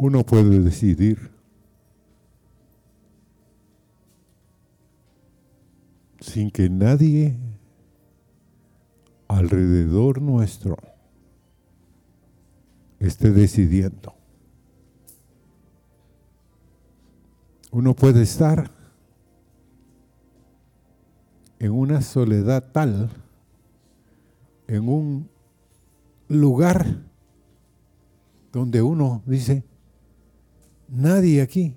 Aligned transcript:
uno 0.00 0.24
puede 0.24 0.60
decidir 0.60 1.30
sin 6.20 6.50
que 6.50 6.70
nadie 6.70 7.36
alrededor 9.28 10.22
nuestro 10.22 10.78
esté 12.98 13.30
decidiendo. 13.30 14.14
Uno 17.70 17.94
puede 17.94 18.22
estar 18.22 18.70
en 21.58 21.72
una 21.72 22.00
soledad 22.00 22.72
tal, 22.72 23.10
en 24.66 24.88
un 24.88 25.28
lugar 26.26 26.86
donde 28.50 28.80
uno 28.80 29.22
dice, 29.26 29.69
nadie 30.90 31.40
aquí 31.42 31.76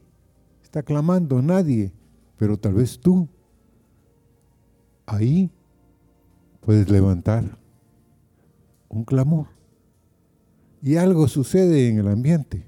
está 0.63 0.83
clamando, 0.83 1.41
nadie, 1.41 1.93
pero 2.37 2.57
tal 2.57 2.73
vez 2.73 2.99
tú 2.99 3.29
ahí 5.05 5.51
puedes 6.61 6.89
levantar 6.89 7.57
un 8.89 9.03
clamor 9.03 9.47
y 10.81 10.97
algo 10.97 11.27
sucede 11.27 11.87
en 11.87 11.99
el 11.99 12.07
ambiente. 12.09 12.65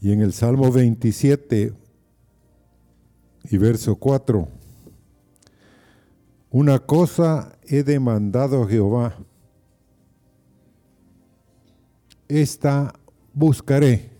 Y 0.00 0.12
en 0.12 0.22
el 0.22 0.32
Salmo 0.32 0.72
27 0.72 1.74
y 3.50 3.56
verso 3.58 3.96
4, 3.96 4.48
una 6.50 6.78
cosa 6.78 7.58
he 7.66 7.82
demandado 7.82 8.62
a 8.62 8.68
Jehová, 8.68 9.18
esta 12.28 12.94
buscaré, 13.32 14.10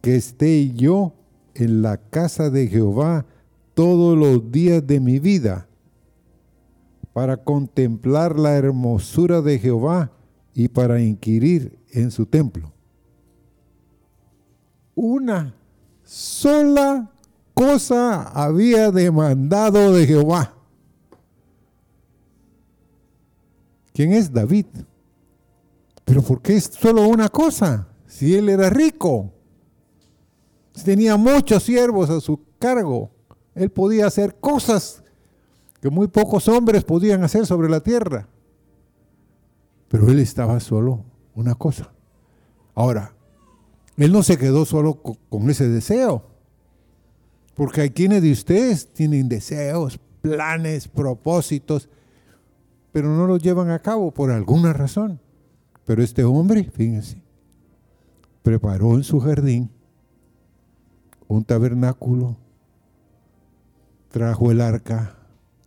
que 0.00 0.16
esté 0.16 0.70
yo 0.70 1.12
en 1.54 1.82
la 1.82 1.98
casa 1.98 2.48
de 2.48 2.68
Jehová 2.68 3.26
todos 3.74 4.16
los 4.16 4.50
días 4.50 4.86
de 4.86 5.00
mi 5.00 5.18
vida, 5.18 5.66
para 7.12 7.36
contemplar 7.36 8.38
la 8.38 8.54
hermosura 8.56 9.42
de 9.42 9.58
Jehová 9.58 10.12
y 10.54 10.68
para 10.68 11.00
inquirir 11.00 11.78
en 11.90 12.10
su 12.10 12.24
templo. 12.24 12.72
Una 14.94 15.54
sola 16.04 17.10
cosa 17.54 18.22
había 18.22 18.90
demandado 18.90 19.92
de 19.92 20.06
Jehová. 20.06 20.54
¿Quién 23.92 24.12
es 24.12 24.32
David? 24.32 24.66
Pero 26.10 26.22
¿por 26.22 26.42
qué 26.42 26.56
es 26.56 26.64
solo 26.64 27.06
una 27.06 27.28
cosa? 27.28 27.86
Si 28.08 28.34
él 28.34 28.48
era 28.48 28.68
rico, 28.68 29.30
si 30.74 30.82
tenía 30.82 31.16
muchos 31.16 31.62
siervos 31.62 32.10
a 32.10 32.20
su 32.20 32.40
cargo, 32.58 33.12
él 33.54 33.70
podía 33.70 34.08
hacer 34.08 34.34
cosas 34.40 35.04
que 35.80 35.88
muy 35.88 36.08
pocos 36.08 36.48
hombres 36.48 36.82
podían 36.82 37.22
hacer 37.22 37.46
sobre 37.46 37.70
la 37.70 37.78
tierra. 37.78 38.26
Pero 39.86 40.08
él 40.08 40.18
estaba 40.18 40.58
solo 40.58 41.04
una 41.36 41.54
cosa. 41.54 41.92
Ahora, 42.74 43.14
él 43.96 44.10
no 44.10 44.24
se 44.24 44.36
quedó 44.36 44.64
solo 44.64 45.00
con 45.28 45.48
ese 45.48 45.68
deseo, 45.68 46.24
porque 47.54 47.82
hay 47.82 47.90
quienes 47.90 48.22
de 48.22 48.32
ustedes 48.32 48.92
tienen 48.92 49.28
deseos, 49.28 50.00
planes, 50.22 50.88
propósitos, 50.88 51.88
pero 52.90 53.10
no 53.10 53.28
los 53.28 53.40
llevan 53.40 53.70
a 53.70 53.78
cabo 53.78 54.10
por 54.10 54.32
alguna 54.32 54.72
razón. 54.72 55.20
Pero 55.90 56.04
este 56.04 56.22
hombre, 56.22 56.62
fíjense, 56.62 57.20
preparó 58.44 58.94
en 58.94 59.02
su 59.02 59.18
jardín 59.18 59.72
un 61.26 61.42
tabernáculo, 61.44 62.36
trajo 64.08 64.52
el 64.52 64.60
arca, 64.60 65.16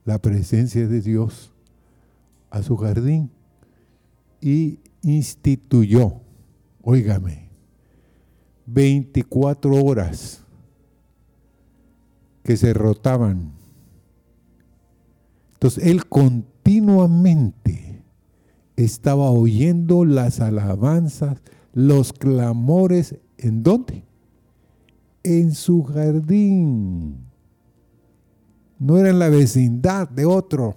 la 0.05 0.19
presencia 0.19 0.87
de 0.87 1.01
Dios 1.01 1.51
a 2.51 2.63
su 2.63 2.77
jardín 2.77 3.31
y 4.39 4.79
instituyó, 5.01 6.21
óigame, 6.81 7.49
24 8.65 9.75
horas 9.83 10.45
que 12.45 12.55
se 12.55 12.73
rotaban. 12.73 13.51
Entonces 15.55 15.85
él 15.85 16.05
continuamente 16.07 17.92
estaba 18.75 19.29
oyendo 19.29 20.05
las 20.05 20.39
alabanzas, 20.39 21.41
los 21.73 22.13
clamores, 22.13 23.15
¿en 23.37 23.63
dónde? 23.63 24.03
En 25.23 25.53
su 25.53 25.83
jardín 25.83 27.33
no 28.83 28.97
era 28.97 29.09
en 29.09 29.19
la 29.19 29.29
vecindad 29.29 30.09
de 30.09 30.25
otro. 30.25 30.75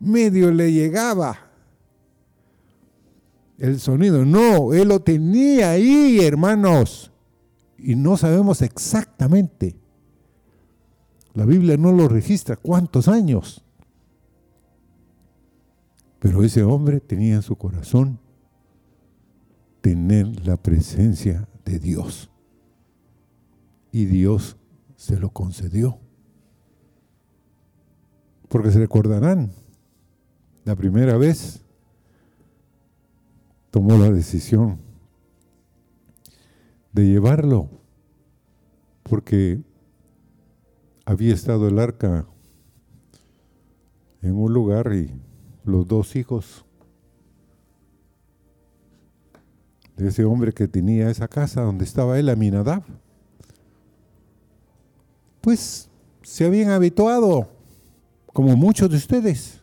Medio 0.00 0.50
le 0.50 0.72
llegaba 0.72 1.36
el 3.58 3.78
sonido. 3.78 4.24
No, 4.24 4.72
él 4.72 4.88
lo 4.88 5.00
tenía 5.00 5.72
ahí, 5.72 6.20
hermanos. 6.20 7.12
Y 7.76 7.94
no 7.94 8.16
sabemos 8.16 8.62
exactamente. 8.62 9.76
La 11.34 11.44
Biblia 11.44 11.76
no 11.76 11.92
lo 11.92 12.08
registra 12.08 12.56
cuántos 12.56 13.06
años. 13.06 13.64
Pero 16.18 16.42
ese 16.42 16.62
hombre 16.62 17.00
tenía 17.00 17.36
en 17.36 17.42
su 17.42 17.56
corazón 17.56 18.18
tener 19.80 20.46
la 20.46 20.56
presencia 20.56 21.48
de 21.64 21.78
Dios. 21.78 22.30
Y 23.92 24.06
Dios 24.06 24.56
se 24.96 25.18
lo 25.18 25.30
concedió. 25.30 25.98
Porque 28.48 28.70
se 28.70 28.78
recordarán, 28.78 29.52
la 30.64 30.74
primera 30.74 31.16
vez 31.16 31.64
tomó 33.70 33.96
la 33.96 34.10
decisión 34.10 34.80
de 36.92 37.06
llevarlo, 37.06 37.70
porque 39.02 39.62
había 41.04 41.34
estado 41.34 41.68
el 41.68 41.78
arca 41.78 42.26
en 44.20 44.34
un 44.34 44.52
lugar 44.52 44.92
y 44.94 45.10
los 45.64 45.86
dos 45.86 46.16
hijos 46.16 46.64
de 49.96 50.08
ese 50.08 50.24
hombre 50.24 50.52
que 50.52 50.68
tenía 50.68 51.10
esa 51.10 51.28
casa 51.28 51.62
donde 51.62 51.84
estaba 51.84 52.18
él, 52.18 52.28
Aminadab, 52.28 52.82
pues 55.40 55.88
se 56.22 56.44
habían 56.44 56.70
habituado 56.70 57.48
como 58.32 58.56
muchos 58.56 58.88
de 58.90 58.96
ustedes, 58.96 59.60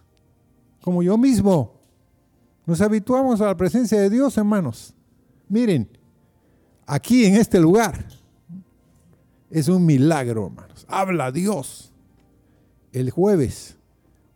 como 0.82 1.02
yo 1.02 1.18
mismo. 1.18 1.74
Nos 2.66 2.82
habituamos 2.82 3.40
a 3.40 3.46
la 3.46 3.58
presencia 3.58 4.00
de 4.00 4.10
Dios, 4.10 4.38
hermanos. 4.38 4.94
Miren, 5.48 5.88
aquí 6.86 7.26
en 7.26 7.36
este 7.36 7.60
lugar 7.60 8.06
es 9.50 9.70
un 9.70 9.86
milagro, 9.86 10.48
hermanos. 10.48 10.86
Habla 10.90 11.32
Dios. 11.32 11.92
El 12.92 13.12
jueves, 13.12 13.78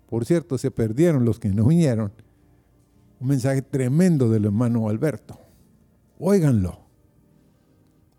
por 0.09 0.25
cierto, 0.25 0.57
se 0.57 0.71
perdieron 0.71 1.23
los 1.23 1.39
que 1.39 1.49
no 1.49 1.65
vinieron. 1.65 2.11
Un 3.19 3.27
mensaje 3.27 3.61
tremendo 3.61 4.27
del 4.27 4.45
hermano 4.45 4.89
Alberto. 4.89 5.39
Óiganlo. 6.17 6.79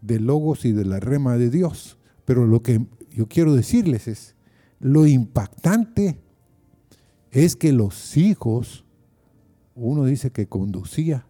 De 0.00 0.20
logos 0.20 0.64
y 0.64 0.70
de 0.70 0.84
la 0.84 1.00
rema 1.00 1.36
de 1.36 1.50
Dios. 1.50 1.98
Pero 2.24 2.46
lo 2.46 2.62
que 2.62 2.86
yo 3.10 3.26
quiero 3.26 3.56
decirles 3.56 4.06
es, 4.06 4.36
lo 4.78 5.04
impactante 5.04 6.20
es 7.32 7.56
que 7.56 7.72
los 7.72 8.16
hijos, 8.16 8.84
uno 9.74 10.04
dice 10.04 10.30
que 10.30 10.46
conducía 10.46 11.26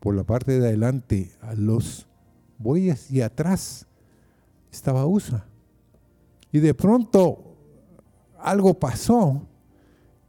por 0.00 0.14
la 0.14 0.24
parte 0.24 0.60
de 0.60 0.66
adelante 0.66 1.32
a 1.40 1.54
los 1.54 2.06
bueyes 2.58 3.10
y 3.10 3.22
atrás 3.22 3.86
estaba 4.70 5.06
USA. 5.06 5.46
Y 6.52 6.58
de 6.58 6.74
pronto 6.74 7.56
algo 8.38 8.74
pasó 8.74 9.42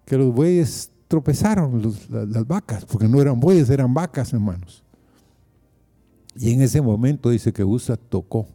que 0.08 0.18
los 0.18 0.34
bueyes 0.34 0.90
tropezaron, 1.08 1.84
las 2.10 2.48
vacas, 2.48 2.86
porque 2.86 3.08
no 3.08 3.22
eran 3.22 3.40
bueyes, 3.40 3.70
eran 3.70 3.94
vacas, 3.94 4.34
hermanos. 4.34 4.84
Y 6.36 6.54
en 6.54 6.62
ese 6.62 6.82
momento 6.82 7.30
dice 7.30 7.54
que 7.54 7.64
USA 7.64 7.98
tocó 7.98 8.48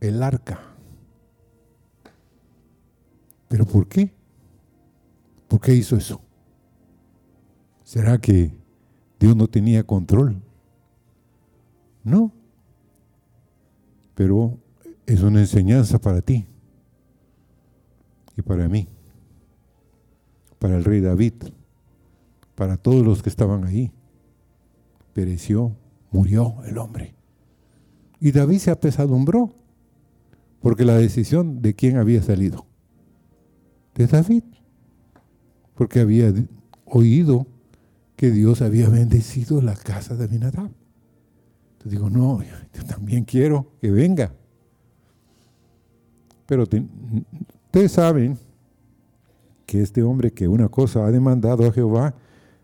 el 0.00 0.22
arca 0.22 0.70
¿Pero 3.50 3.66
por 3.66 3.88
qué? 3.88 4.12
¿Por 5.48 5.60
qué 5.60 5.74
hizo 5.74 5.96
eso? 5.96 6.20
¿Será 7.82 8.16
que 8.18 8.54
Dios 9.18 9.34
no 9.34 9.48
tenía 9.48 9.82
control? 9.82 10.40
No. 12.04 12.32
Pero 14.14 14.56
es 15.04 15.20
una 15.22 15.40
enseñanza 15.40 16.00
para 16.00 16.22
ti 16.22 16.46
y 18.36 18.42
para 18.42 18.68
mí, 18.68 18.86
para 20.60 20.76
el 20.76 20.84
rey 20.84 21.00
David, 21.00 21.32
para 22.54 22.76
todos 22.76 23.04
los 23.04 23.22
que 23.22 23.30
estaban 23.30 23.64
ahí. 23.64 23.90
Pereció, 25.14 25.74
murió 26.12 26.62
el 26.66 26.78
hombre. 26.78 27.14
Y 28.20 28.30
David 28.30 28.58
se 28.58 28.70
apesadumbró, 28.70 29.54
porque 30.60 30.84
la 30.84 30.96
decisión 30.96 31.62
de 31.62 31.74
quién 31.74 31.96
había 31.96 32.22
salido. 32.22 32.66
De 33.94 34.06
David. 34.06 34.44
Porque 35.74 36.00
había 36.00 36.32
oído 36.84 37.46
que 38.14 38.30
Dios 38.30 38.60
había 38.60 38.90
bendecido 38.90 39.62
la 39.62 39.74
casa 39.74 40.14
de 40.14 40.24
Abinadab. 40.24 40.70
Entonces 41.72 41.92
digo, 41.92 42.10
no, 42.10 42.42
yo 42.42 42.84
también 42.84 43.24
quiero 43.24 43.72
que 43.80 43.90
venga. 43.90 44.34
Pero 46.44 46.64
ustedes 46.64 47.92
saben 47.92 48.38
que 49.70 49.82
este 49.82 50.02
hombre 50.02 50.32
que 50.32 50.48
una 50.48 50.68
cosa 50.68 51.06
ha 51.06 51.12
demandado 51.12 51.64
a 51.64 51.70
Jehová, 51.70 52.16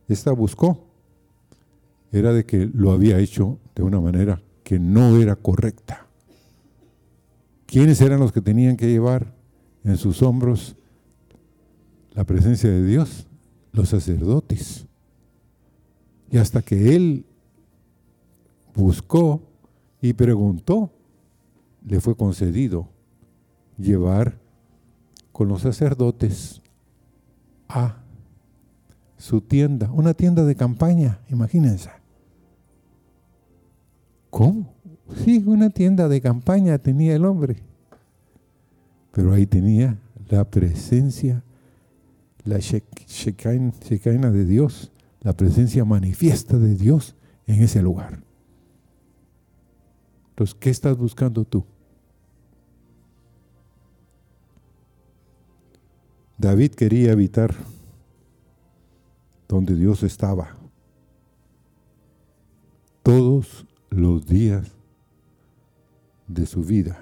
esta 0.08 0.32
buscó. 0.32 0.88
Era 2.10 2.32
de 2.32 2.44
que 2.44 2.68
lo 2.74 2.90
había 2.90 3.20
hecho 3.20 3.60
de 3.76 3.84
una 3.84 4.00
manera 4.00 4.42
que 4.64 4.80
no 4.80 5.16
era 5.16 5.36
correcta. 5.36 6.08
¿Quiénes 7.64 8.00
eran 8.00 8.18
los 8.18 8.32
que 8.32 8.40
tenían 8.40 8.76
que 8.76 8.88
llevar 8.88 9.32
en 9.84 9.96
sus 9.98 10.20
hombros 10.20 10.74
la 12.12 12.24
presencia 12.24 12.70
de 12.70 12.84
Dios? 12.84 13.28
Los 13.70 13.90
sacerdotes. 13.90 14.88
Y 16.28 16.38
hasta 16.38 16.60
que 16.60 16.96
él 16.96 17.24
buscó 18.74 19.42
y 20.02 20.12
preguntó, 20.12 20.90
le 21.86 22.00
fue 22.00 22.16
concedido 22.16 22.88
llevar 23.78 24.40
con 25.30 25.46
los 25.46 25.62
sacerdotes 25.62 26.62
a 27.68 27.96
su 29.16 29.40
tienda, 29.40 29.90
una 29.92 30.14
tienda 30.14 30.44
de 30.44 30.54
campaña, 30.54 31.20
imagínense. 31.30 31.90
¿Cómo? 34.30 34.74
Sí, 35.24 35.42
una 35.46 35.70
tienda 35.70 36.08
de 36.08 36.20
campaña 36.20 36.78
tenía 36.78 37.14
el 37.14 37.24
hombre. 37.24 37.62
Pero 39.12 39.32
ahí 39.32 39.46
tenía 39.46 39.98
la 40.28 40.44
presencia, 40.44 41.42
la 42.44 42.58
shekinah 42.58 44.30
de 44.30 44.44
Dios, 44.44 44.92
la 45.22 45.32
presencia 45.32 45.84
manifiesta 45.84 46.58
de 46.58 46.74
Dios 46.74 47.14
en 47.46 47.62
ese 47.62 47.80
lugar. 47.80 48.22
Entonces, 50.30 50.54
¿qué 50.60 50.68
estás 50.68 50.98
buscando 50.98 51.44
tú? 51.44 51.64
David 56.38 56.72
quería 56.72 57.12
habitar 57.12 57.54
donde 59.48 59.74
Dios 59.74 60.02
estaba 60.02 60.56
todos 63.02 63.66
los 63.88 64.26
días 64.26 64.72
de 66.28 66.44
su 66.44 66.62
vida. 66.62 66.98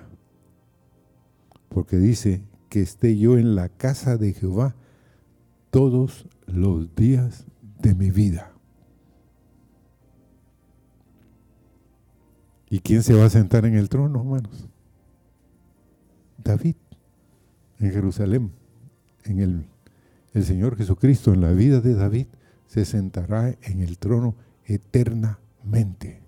Porque 1.68 1.96
dice 1.96 2.42
que 2.68 2.82
esté 2.82 3.18
yo 3.18 3.36
en 3.36 3.56
la 3.56 3.68
casa 3.68 4.16
de 4.16 4.32
Jehová 4.34 4.76
todos 5.70 6.28
los 6.46 6.94
días 6.94 7.46
de 7.80 7.94
mi 7.94 8.10
vida. 8.10 8.52
¿Y 12.70 12.80
quién 12.80 13.02
se 13.02 13.14
va 13.14 13.24
a 13.24 13.30
sentar 13.30 13.64
en 13.64 13.74
el 13.74 13.88
trono, 13.88 14.20
hermanos? 14.20 14.68
David, 16.42 16.76
en 17.80 17.90
Jerusalén 17.90 18.63
en 19.24 19.40
el, 19.40 19.66
el 20.32 20.44
Señor 20.44 20.76
Jesucristo, 20.76 21.32
en 21.32 21.40
la 21.40 21.52
vida 21.52 21.80
de 21.80 21.94
David, 21.94 22.26
se 22.66 22.84
sentará 22.84 23.56
en 23.62 23.80
el 23.80 23.98
trono 23.98 24.34
eternamente. 24.64 26.22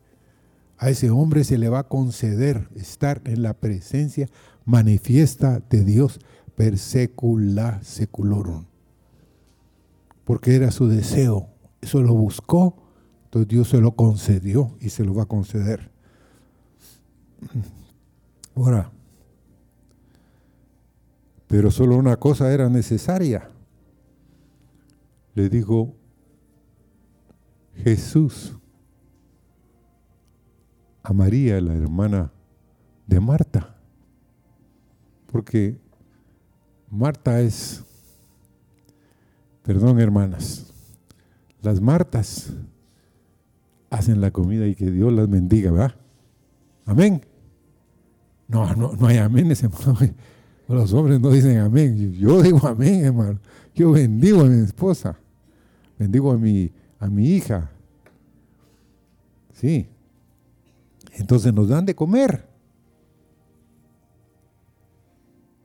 A 0.79 0.91
ese 0.91 1.11
hombre 1.11 1.45
se 1.45 1.59
le 1.59 1.69
va 1.69 1.81
a 1.81 1.89
conceder 1.89 2.69
estar 2.75 3.23
en 3.25 3.43
la 3.43 3.55
presencia 3.55 4.29
manifiesta 4.65 5.61
de 5.71 5.85
Dios 5.85 6.21
per 6.55 6.79
secula 6.79 7.81
seculorum. 7.83 8.67
Porque 10.25 10.55
era 10.55 10.71
su 10.71 10.89
deseo, 10.89 11.49
eso 11.81 12.03
lo 12.03 12.15
buscó, 12.15 12.77
entonces 13.25 13.49
Dios 13.49 13.69
se 13.69 13.81
lo 13.81 13.93
concedió 13.93 14.77
y 14.81 14.91
se 14.91 15.05
lo 15.05 15.15
va 15.15 15.23
a 15.23 15.27
conceder. 15.27 15.91
Ahora, 18.55 18.91
pero 21.47 21.71
solo 21.71 21.97
una 21.97 22.17
cosa 22.17 22.53
era 22.53 22.69
necesaria. 22.69 23.51
Le 25.35 25.49
dijo 25.49 25.95
Jesús 27.75 28.57
a 31.03 31.13
María, 31.13 31.61
la 31.61 31.75
hermana 31.75 32.33
de 33.07 33.21
Marta. 33.21 33.77
Porque 35.31 35.79
Marta 36.91 37.41
es, 37.41 37.85
perdón 39.63 40.01
hermanas, 40.01 40.73
las 41.63 41.81
Martas 41.81 42.53
hacen 43.91 44.21
la 44.21 44.31
comida 44.31 44.67
y 44.67 44.75
que 44.75 44.91
Dios 44.91 45.13
las 45.13 45.29
bendiga, 45.29 45.71
¿verdad? 45.71 45.95
Amén. 46.87 47.25
No, 48.49 48.75
no, 48.75 48.93
no 48.93 49.07
hay 49.07 49.19
amén 49.19 49.51
ese 49.51 49.69
los 50.69 50.93
hombres 50.93 51.21
no 51.21 51.31
dicen 51.31 51.59
amén. 51.59 52.13
Yo 52.15 52.43
digo 52.43 52.67
amén, 52.67 53.05
hermano. 53.05 53.39
Yo 53.75 53.93
bendigo 53.93 54.41
a 54.41 54.45
mi 54.45 54.65
esposa. 54.65 55.17
Bendigo 55.99 56.33
a 56.33 56.37
mi, 56.37 56.73
a 56.99 57.09
mi 57.09 57.29
hija. 57.29 57.71
Sí. 59.53 59.89
Entonces 61.13 61.53
nos 61.55 61.69
dan 61.69 61.87
de 61.87 61.95
comer. 61.95 62.47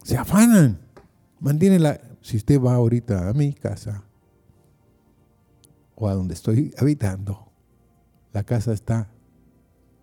Se 0.03 0.17
afanan. 0.17 0.79
Mantienen 1.39 1.83
la. 1.83 1.99
Si 2.21 2.37
usted 2.37 2.61
va 2.61 2.75
ahorita 2.75 3.29
a 3.29 3.33
mi 3.33 3.53
casa 3.53 4.03
o 5.95 6.07
a 6.07 6.13
donde 6.13 6.35
estoy 6.35 6.71
habitando, 6.77 7.51
la 8.31 8.43
casa 8.43 8.73
está 8.73 9.09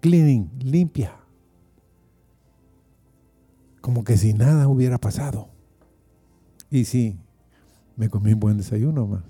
cleaning, 0.00 0.50
limpia 0.58 1.14
como 3.80 4.04
que 4.04 4.16
si 4.16 4.34
nada 4.34 4.68
hubiera 4.68 4.98
pasado. 4.98 5.48
Y 6.70 6.84
sí, 6.84 7.18
me 7.96 8.08
comí 8.08 8.32
un 8.32 8.40
buen 8.40 8.56
desayuno 8.56 9.06
más. 9.06 9.24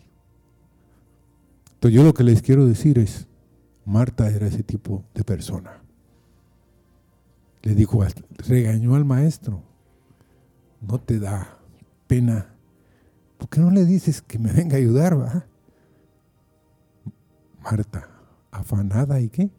Entonces 1.75 1.97
yo 1.97 2.05
lo 2.05 2.13
que 2.13 2.25
les 2.25 2.43
quiero 2.43 2.67
decir 2.67 2.99
es, 2.99 3.29
Marta 3.85 4.29
era 4.29 4.47
ese 4.47 4.63
tipo 4.63 5.05
de 5.15 5.25
persona. 5.25 5.81
Le 7.63 7.75
dijo, 7.75 8.05
regañó 8.47 8.95
al 8.95 9.05
maestro, 9.05 9.63
no 10.81 10.99
te 11.01 11.19
da 11.19 11.59
pena. 12.07 12.55
¿Por 13.39 13.49
qué 13.49 13.61
no 13.61 13.71
le 13.71 13.85
dices 13.85 14.21
que 14.21 14.39
me 14.39 14.53
venga 14.53 14.75
a 14.75 14.79
ayudar, 14.79 15.21
va? 15.21 15.47
Marta, 17.63 18.09
afanada 18.51 19.21
y 19.21 19.29
qué? 19.29 19.51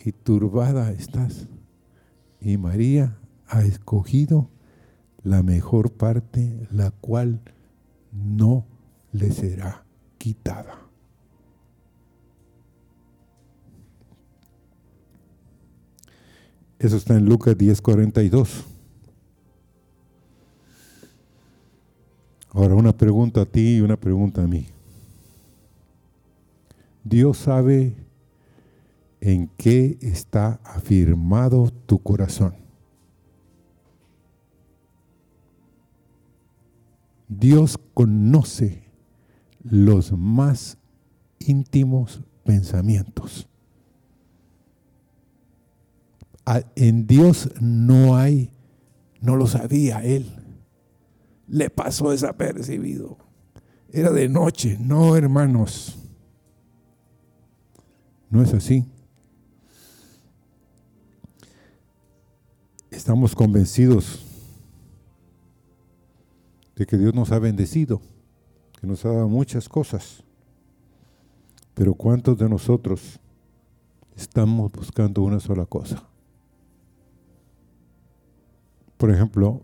Y 0.00 0.12
turbada 0.12 0.90
estás. 0.92 1.46
Y 2.40 2.56
María 2.56 3.18
ha 3.48 3.62
escogido 3.62 4.48
la 5.22 5.42
mejor 5.42 5.92
parte, 5.92 6.66
la 6.70 6.90
cual 6.90 7.40
no 8.12 8.66
le 9.12 9.30
será 9.32 9.84
quitada. 10.18 10.84
Eso 16.78 16.96
está 16.96 17.16
en 17.16 17.24
Lucas 17.24 17.56
10:42. 17.56 18.64
Ahora 22.50 22.74
una 22.74 22.92
pregunta 22.92 23.40
a 23.40 23.46
ti 23.46 23.76
y 23.76 23.80
una 23.80 23.96
pregunta 23.96 24.42
a 24.42 24.46
mí. 24.46 24.66
Dios 27.02 27.38
sabe 27.38 27.96
en 29.20 29.48
qué 29.56 29.98
está 30.00 30.60
afirmado 30.64 31.70
tu 31.86 31.98
corazón. 32.02 32.63
Dios 37.28 37.78
conoce 37.94 38.84
los 39.62 40.12
más 40.12 40.78
íntimos 41.38 42.22
pensamientos. 42.44 43.48
En 46.76 47.06
Dios 47.06 47.50
no 47.60 48.16
hay, 48.16 48.50
no 49.20 49.36
lo 49.36 49.46
sabía 49.46 50.04
Él. 50.04 50.30
Le 51.48 51.70
pasó 51.70 52.10
desapercibido. 52.10 53.18
Era 53.90 54.10
de 54.10 54.28
noche, 54.28 54.76
no 54.80 55.16
hermanos. 55.16 55.98
No 58.28 58.42
es 58.42 58.52
así. 58.52 58.84
Estamos 62.90 63.34
convencidos 63.34 64.23
de 66.76 66.86
que 66.86 66.96
Dios 66.96 67.14
nos 67.14 67.32
ha 67.32 67.38
bendecido, 67.38 68.00
que 68.80 68.86
nos 68.86 69.04
ha 69.04 69.12
dado 69.12 69.28
muchas 69.28 69.68
cosas. 69.68 70.22
Pero 71.74 71.94
¿cuántos 71.94 72.38
de 72.38 72.48
nosotros 72.48 73.18
estamos 74.16 74.72
buscando 74.72 75.22
una 75.22 75.40
sola 75.40 75.66
cosa? 75.66 76.04
Por 78.96 79.10
ejemplo, 79.10 79.60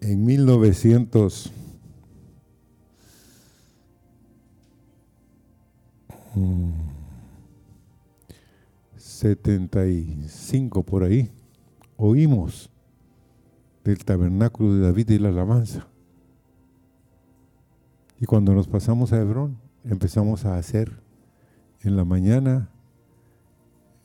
en 0.00 0.24
1900 0.24 1.50
75 9.24 10.82
por 10.82 11.02
ahí, 11.02 11.30
oímos 11.96 12.70
del 13.82 14.04
tabernáculo 14.04 14.74
de 14.74 14.82
David 14.82 15.08
y 15.08 15.18
la 15.18 15.30
alabanza. 15.30 15.86
Y 18.20 18.26
cuando 18.26 18.54
nos 18.54 18.68
pasamos 18.68 19.14
a 19.14 19.20
Hebrón, 19.22 19.56
empezamos 19.82 20.44
a 20.44 20.58
hacer 20.58 21.00
en 21.80 21.96
la 21.96 22.04
mañana 22.04 22.68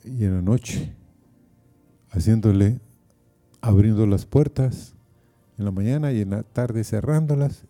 y 0.06 0.24
en 0.24 0.36
la 0.36 0.42
noche, 0.42 0.96
haciéndole, 2.12 2.80
abriendo 3.60 4.08
las 4.08 4.26
puertas 4.26 4.96
en 5.58 5.66
la 5.66 5.72
mañana 5.72 6.14
y 6.14 6.22
en 6.22 6.30
la 6.30 6.44
tarde 6.44 6.86
cerrándolas. 6.86 7.66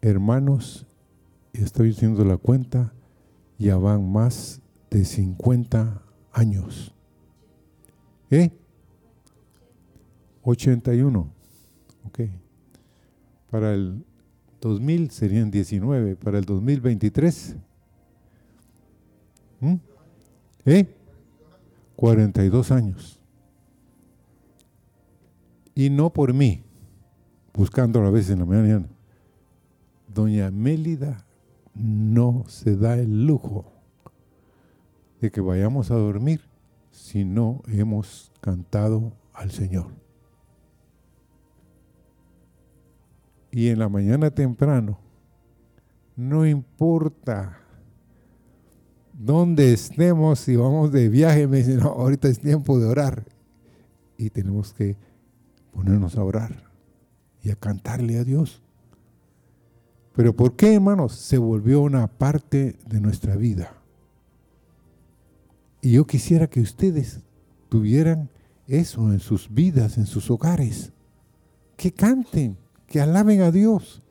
Hermanos, 0.00 0.88
estoy 1.52 1.92
haciendo 1.92 2.24
la 2.24 2.36
cuenta, 2.36 2.92
ya 3.58 3.76
van 3.76 4.10
más 4.10 4.60
de 4.90 5.04
50 5.04 6.02
años. 6.32 6.94
¿Eh? 8.30 8.50
81. 10.42 11.28
Ok. 12.04 12.20
Para 13.50 13.74
el 13.74 14.04
2000 14.60 15.10
serían 15.10 15.50
19. 15.50 16.16
Para 16.16 16.38
el 16.38 16.44
2023. 16.44 17.56
¿Mm? 19.60 19.74
¿Eh? 20.66 20.94
42 21.96 22.70
años. 22.70 23.20
Y 25.74 25.90
no 25.90 26.10
por 26.12 26.32
mí, 26.32 26.62
buscando 27.52 28.02
a 28.02 28.10
veces 28.10 28.30
en 28.30 28.38
la 28.40 28.44
mañana. 28.44 28.86
Doña 30.12 30.50
Mélida 30.50 31.26
no 31.74 32.44
se 32.48 32.76
da 32.76 32.96
el 32.96 33.26
lujo 33.26 33.75
de 35.20 35.30
que 35.30 35.40
vayamos 35.40 35.90
a 35.90 35.94
dormir 35.94 36.40
si 36.90 37.24
no 37.24 37.62
hemos 37.68 38.32
cantado 38.40 39.12
al 39.32 39.50
Señor. 39.50 39.88
Y 43.50 43.68
en 43.68 43.78
la 43.78 43.88
mañana 43.88 44.30
temprano, 44.30 44.98
no 46.16 46.46
importa 46.46 47.58
dónde 49.12 49.72
estemos, 49.72 50.40
si 50.40 50.56
vamos 50.56 50.92
de 50.92 51.08
viaje, 51.08 51.46
me 51.46 51.58
dicen, 51.58 51.80
ahorita 51.80 52.28
es 52.28 52.38
tiempo 52.38 52.78
de 52.78 52.86
orar. 52.86 53.24
Y 54.18 54.30
tenemos 54.30 54.72
que 54.72 54.96
ponernos 55.72 56.16
a 56.16 56.24
orar 56.24 56.64
y 57.42 57.50
a 57.50 57.56
cantarle 57.56 58.18
a 58.18 58.24
Dios. 58.24 58.62
Pero 60.14 60.34
¿por 60.34 60.56
qué, 60.56 60.74
hermanos? 60.74 61.12
Se 61.14 61.36
volvió 61.36 61.80
una 61.80 62.06
parte 62.06 62.76
de 62.86 63.00
nuestra 63.00 63.36
vida. 63.36 63.74
Y 65.86 65.92
yo 65.92 66.04
quisiera 66.04 66.48
que 66.48 66.60
ustedes 66.60 67.20
tuvieran 67.68 68.28
eso 68.66 69.12
en 69.12 69.20
sus 69.20 69.54
vidas, 69.54 69.98
en 69.98 70.06
sus 70.06 70.32
hogares. 70.32 70.92
Que 71.76 71.92
canten, 71.92 72.56
que 72.88 73.00
alaben 73.00 73.42
a 73.42 73.52
Dios, 73.52 74.02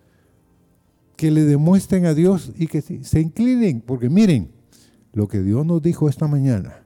que 1.17 1.31
le 1.31 1.43
demuestren 1.43 2.05
a 2.05 2.13
Dios 2.13 2.53
y 2.55 2.67
que 2.67 2.81
se 2.81 3.19
inclinen. 3.19 3.81
Porque 3.81 4.09
miren, 4.09 4.53
lo 5.11 5.27
que 5.27 5.41
Dios 5.41 5.65
nos 5.65 5.81
dijo 5.81 6.07
esta 6.07 6.29
mañana 6.29 6.85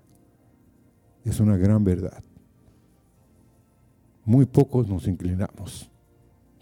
es 1.23 1.39
una 1.39 1.55
gran 1.55 1.83
verdad. 1.83 2.23
Muy 4.25 4.47
pocos 4.47 4.87
nos 4.87 5.07
inclinamos. 5.07 5.91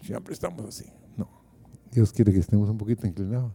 Siempre 0.02 0.34
estamos 0.34 0.66
así. 0.66 0.84
No. 1.16 1.30
Dios 1.90 2.12
quiere 2.12 2.34
que 2.34 2.40
estemos 2.40 2.68
un 2.68 2.76
poquito 2.76 3.06
inclinados. 3.06 3.54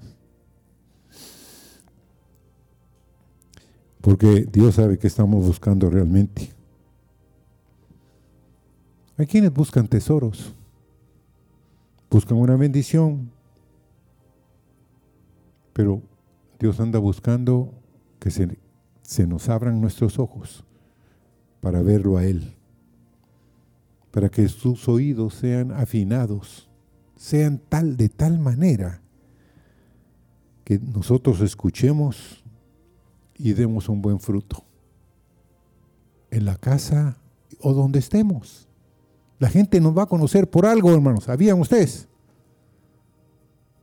Porque 4.03 4.45
Dios 4.51 4.75
sabe 4.75 4.99
que 4.99 5.07
estamos 5.07 5.45
buscando 5.45 5.89
realmente. 5.89 6.51
Hay 9.15 9.25
quienes 9.25 9.53
buscan 9.53 9.87
tesoros, 9.87 10.53
buscan 12.11 12.37
una 12.37 12.57
bendición, 12.57 13.31
pero 15.71 16.01
Dios 16.59 16.81
anda 16.81 16.99
buscando 16.99 17.73
que 18.19 18.29
se, 18.29 18.57
se, 19.03 19.25
nos 19.25 19.47
abran 19.47 19.79
nuestros 19.79 20.19
ojos 20.19 20.65
para 21.61 21.81
verlo 21.81 22.17
a 22.17 22.25
Él, 22.25 22.55
para 24.11 24.27
que 24.27 24.49
sus 24.49 24.89
oídos 24.89 25.35
sean 25.35 25.71
afinados, 25.71 26.69
sean 27.15 27.57
tal 27.69 27.95
de 27.95 28.09
tal 28.09 28.37
manera 28.37 29.01
que 30.65 30.77
nosotros 30.77 31.39
escuchemos 31.39 32.42
y 33.43 33.51
demos 33.51 33.89
un 33.89 34.01
buen 34.01 34.21
fruto. 34.21 34.63
En 36.31 36.45
la 36.45 36.55
casa 36.55 37.17
o 37.59 37.73
donde 37.73 37.99
estemos. 37.99 38.69
La 39.37 39.49
gente 39.49 39.81
nos 39.81 39.95
va 39.95 40.03
a 40.03 40.05
conocer 40.05 40.49
por 40.49 40.65
algo, 40.65 40.93
hermanos. 40.93 41.25
¿Sabían 41.25 41.59
ustedes? 41.59 42.07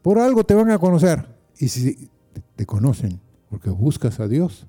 Por 0.01 0.19
algo 0.19 0.45
te 0.45 0.55
van 0.55 0.71
a 0.71 0.79
conocer. 0.79 1.29
Y 1.59 1.69
si 1.69 2.09
te 2.57 2.65
conocen 2.65 3.21
porque 3.51 3.69
buscas 3.69 4.19
a 4.19 4.29
Dios, 4.29 4.67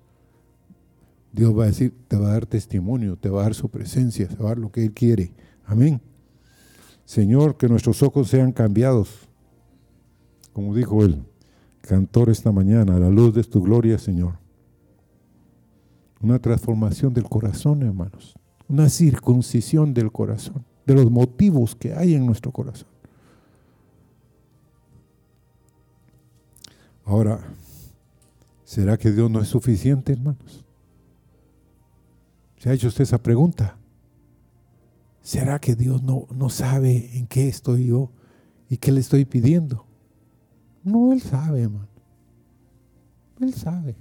Dios 1.32 1.58
va 1.58 1.64
a 1.64 1.68
decir, 1.68 1.96
te 2.10 2.18
va 2.18 2.28
a 2.28 2.34
dar 2.34 2.46
testimonio, 2.46 3.16
te 3.16 3.30
va 3.30 3.40
a 3.40 3.44
dar 3.44 3.54
su 3.54 3.70
presencia, 3.70 4.28
te 4.28 4.36
va 4.36 4.48
a 4.48 4.50
dar 4.50 4.58
lo 4.58 4.74
que 4.74 4.84
Él 4.84 4.92
quiere. 4.92 5.32
Amén. 5.64 6.02
Señor, 7.06 7.56
que 7.56 7.70
nuestros 7.70 8.04
ojos 8.04 8.28
sean 8.28 8.52
cambiados. 8.52 9.30
Como 10.52 10.76
dijo 10.76 11.02
el 11.06 11.24
cantor 11.80 12.30
esta 12.30 12.52
mañana, 12.52 12.98
a 12.98 13.00
la 13.00 13.10
luz 13.10 13.34
de 13.34 13.46
tu 13.46 13.62
gloria, 13.62 13.98
Señor. 13.98 14.41
Una 16.22 16.40
transformación 16.40 17.14
del 17.14 17.24
corazón, 17.24 17.82
hermanos. 17.82 18.36
Una 18.68 18.90
circuncisión 18.90 19.94
del 19.94 20.12
corazón, 20.12 20.64
de 20.86 20.94
los 20.94 21.10
motivos 21.10 21.76
que 21.76 21.94
hay 21.94 22.14
en 22.14 22.26
nuestro 22.26 22.52
corazón. 22.52 22.88
Ahora, 27.04 27.40
¿será 28.64 28.98
que 28.98 29.12
Dios 29.12 29.30
no 29.30 29.42
es 29.42 29.48
suficiente, 29.48 30.14
hermanos? 30.14 30.64
¿Se 32.58 32.70
ha 32.70 32.74
hecho 32.74 32.88
usted 32.88 33.04
esa 33.04 33.22
pregunta? 33.22 33.76
¿Será 35.22 35.60
que 35.60 35.76
Dios 35.76 36.04
no, 36.04 36.28
no 36.34 36.50
sabe 36.50 37.18
en 37.18 37.28
qué 37.28 37.48
estoy 37.48 37.88
yo 37.88 38.12
y 38.70 38.78
qué 38.78 38.92
le 38.92 39.00
estoy 39.00 39.26
pidiendo? 39.26 39.86
No, 40.84 41.12
Él 41.12 41.22
sabe, 41.22 41.64
hermano. 41.64 41.88
Él 43.40 43.54
sabe. 43.54 43.96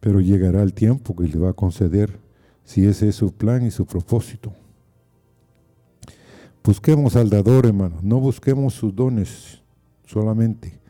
Pero 0.00 0.20
llegará 0.20 0.62
el 0.62 0.72
tiempo 0.72 1.14
que 1.14 1.28
le 1.28 1.38
va 1.38 1.50
a 1.50 1.54
conceder 1.54 2.18
si 2.64 2.86
ese 2.86 3.08
es 3.08 3.16
su 3.16 3.32
plan 3.32 3.64
y 3.64 3.70
su 3.70 3.86
propósito. 3.86 4.52
Busquemos 6.62 7.16
al 7.16 7.30
dador, 7.30 7.66
hermano. 7.66 7.98
No 8.02 8.20
busquemos 8.20 8.74
sus 8.74 8.94
dones 8.94 9.62
solamente. 10.06 10.80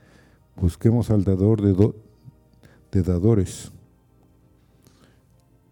Busquemos 0.57 1.11
al 1.11 1.25
dador 1.25 1.62
de, 1.62 1.95
de 2.93 3.02
dadores. 3.02 3.73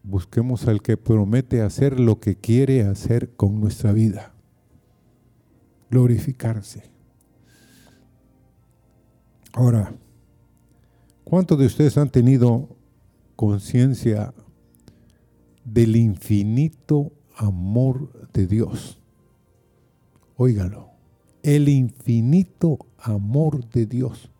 Busquemos 0.02 0.66
al 0.66 0.80
que 0.80 0.96
promete 0.96 1.60
hacer 1.60 2.00
lo 2.00 2.20
que 2.20 2.36
quiere 2.36 2.84
hacer 2.84 3.34
con 3.34 3.60
nuestra 3.60 3.92
vida. 3.92 4.32
Glorificarse. 5.90 6.84
Ahora, 9.52 9.92
¿cuántos 11.24 11.58
de 11.58 11.66
ustedes 11.66 11.98
han 11.98 12.10
tenido 12.10 12.77
conciencia 13.38 14.34
del 15.64 15.94
infinito 15.94 17.12
amor 17.36 18.28
de 18.32 18.48
Dios. 18.48 19.00
Óigalo, 20.36 20.90
el 21.44 21.68
infinito 21.68 22.80
amor 22.98 23.70
de 23.70 23.86
Dios. 23.86 24.32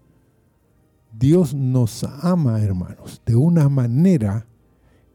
Dios 1.16 1.54
nos 1.54 2.02
ama, 2.02 2.60
hermanos, 2.60 3.22
de 3.24 3.36
una 3.36 3.68
manera 3.68 4.48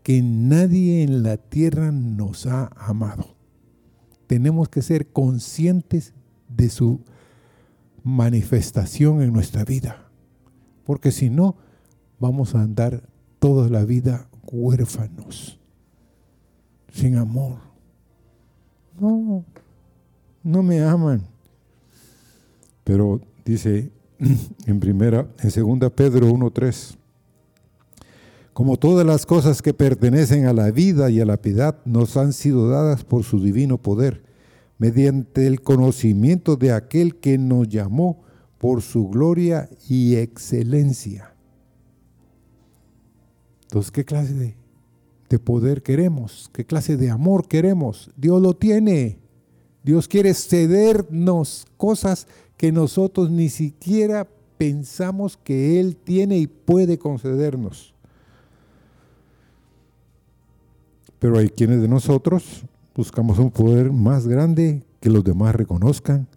que 0.01 0.21
nadie 0.21 1.03
en 1.03 1.21
la 1.21 1.35
tierra 1.35 1.91
nos 1.91 2.45
ha 2.45 2.67
amado. 2.77 3.35
Tenemos 4.27 4.69
que 4.69 4.81
ser 4.81 5.11
conscientes 5.11 6.13
de 6.47 6.69
su 6.69 7.01
manifestación 8.01 9.21
en 9.21 9.33
nuestra 9.33 9.65
vida, 9.65 10.09
porque 10.85 11.11
si 11.11 11.29
no, 11.29 11.57
vamos 12.17 12.55
a 12.55 12.61
andar 12.61 13.11
toda 13.43 13.67
la 13.67 13.83
vida 13.83 14.29
huérfanos, 14.49 15.59
sin 16.93 17.17
amor. 17.17 17.57
No, 18.97 19.43
no 20.41 20.63
me 20.63 20.81
aman. 20.81 21.27
Pero 22.85 23.19
dice 23.43 23.91
en 24.65 24.79
primera, 24.79 25.27
en 25.41 25.51
segunda 25.51 25.89
Pedro 25.89 26.29
1.3, 26.29 26.95
como 28.53 28.77
todas 28.77 29.05
las 29.05 29.25
cosas 29.25 29.61
que 29.61 29.73
pertenecen 29.73 30.45
a 30.45 30.53
la 30.53 30.71
vida 30.71 31.09
y 31.09 31.19
a 31.19 31.25
la 31.25 31.41
piedad 31.41 31.79
nos 31.83 32.15
han 32.15 32.31
sido 32.31 32.69
dadas 32.69 33.03
por 33.03 33.25
su 33.25 33.41
divino 33.41 33.77
poder, 33.77 34.23
mediante 34.77 35.47
el 35.47 35.59
conocimiento 35.59 36.55
de 36.55 36.71
aquel 36.71 37.17
que 37.17 37.37
nos 37.37 37.67
llamó 37.67 38.23
por 38.57 38.81
su 38.81 39.09
gloria 39.09 39.69
y 39.89 40.15
excelencia. 40.15 41.32
Entonces, 43.73 43.89
¿qué 43.89 44.05
clase 44.05 44.35
de, 44.35 44.55
de 45.29 45.39
poder 45.39 45.81
queremos? 45.81 46.47
¿Qué 46.53 46.63
clase 46.63 46.95
de 46.95 47.09
amor 47.09 47.47
queremos? 47.47 48.11
Dios 48.15 48.39
lo 48.39 48.53
tiene. 48.53 49.17
Dios 49.81 50.07
quiere 50.07 50.35
cedernos 50.35 51.65
cosas 51.75 52.27
que 52.55 52.71
nosotros 52.71 53.31
ni 53.31 53.49
siquiera 53.49 54.27
pensamos 54.59 55.37
que 55.37 55.79
Él 55.79 55.95
tiene 55.95 56.37
y 56.37 56.45
puede 56.45 56.99
concedernos. 56.99 57.95
Pero 61.17 61.39
hay 61.39 61.49
quienes 61.49 61.81
de 61.81 61.87
nosotros 61.87 62.65
buscamos 62.93 63.39
un 63.39 63.49
poder 63.49 63.91
más 63.91 64.27
grande 64.27 64.83
que 64.99 65.09
los 65.09 65.23
demás 65.23 65.55
reconozcan 65.55 66.27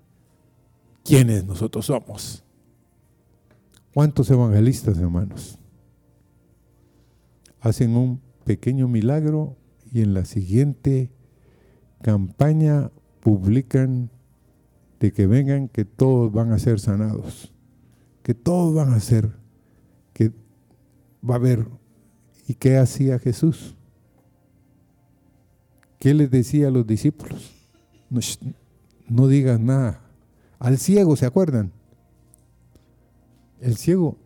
quiénes 1.04 1.44
nosotros 1.44 1.84
somos. 1.84 2.42
¿Cuántos 3.92 4.30
evangelistas, 4.30 4.96
hermanos? 4.96 5.58
Hacen 7.66 7.96
un 7.96 8.20
pequeño 8.44 8.86
milagro 8.86 9.56
y 9.90 10.00
en 10.00 10.14
la 10.14 10.24
siguiente 10.24 11.10
campaña 12.00 12.92
publican 13.18 14.08
de 15.00 15.12
que 15.12 15.26
vengan 15.26 15.66
que 15.66 15.84
todos 15.84 16.30
van 16.32 16.52
a 16.52 16.60
ser 16.60 16.78
sanados, 16.78 17.52
que 18.22 18.34
todos 18.34 18.72
van 18.72 18.92
a 18.92 19.00
ser, 19.00 19.32
que 20.12 20.30
va 21.28 21.34
a 21.34 21.38
haber. 21.38 21.66
¿Y 22.46 22.54
qué 22.54 22.76
hacía 22.76 23.18
Jesús? 23.18 23.74
¿Qué 25.98 26.14
les 26.14 26.30
decía 26.30 26.68
a 26.68 26.70
los 26.70 26.86
discípulos? 26.86 27.52
No, 28.08 28.20
no 29.08 29.58
nada. 29.58 30.02
Al 30.60 30.78
ciego, 30.78 31.16
¿se 31.16 31.26
acuerdan? 31.26 31.72
El 33.60 33.76
ciego 33.76 34.18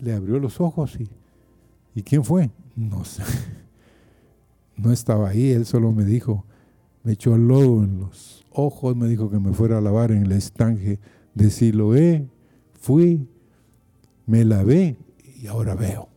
le 0.00 0.14
abrió 0.14 0.38
los 0.38 0.62
ojos 0.62 0.98
y, 0.98 1.10
¿y 1.94 2.02
quién 2.02 2.24
fue? 2.24 2.50
No 2.76 3.04
sé. 3.04 3.22
No 4.76 4.92
estaba 4.92 5.28
ahí, 5.28 5.52
él 5.52 5.66
solo 5.66 5.92
me 5.92 6.04
dijo, 6.04 6.44
me 7.04 7.12
echó 7.12 7.36
el 7.36 7.46
lodo 7.46 7.84
en 7.84 8.00
los 8.00 8.44
ojos, 8.50 8.96
me 8.96 9.06
dijo 9.06 9.30
que 9.30 9.38
me 9.38 9.52
fuera 9.52 9.78
a 9.78 9.80
lavar 9.80 10.10
en 10.10 10.24
el 10.24 10.32
estanque 10.32 10.98
de 11.34 11.50
Siloé, 11.50 12.26
fui, 12.80 13.28
me 14.26 14.44
lavé 14.44 14.96
y 15.40 15.46
ahora 15.46 15.74
veo. 15.74 16.08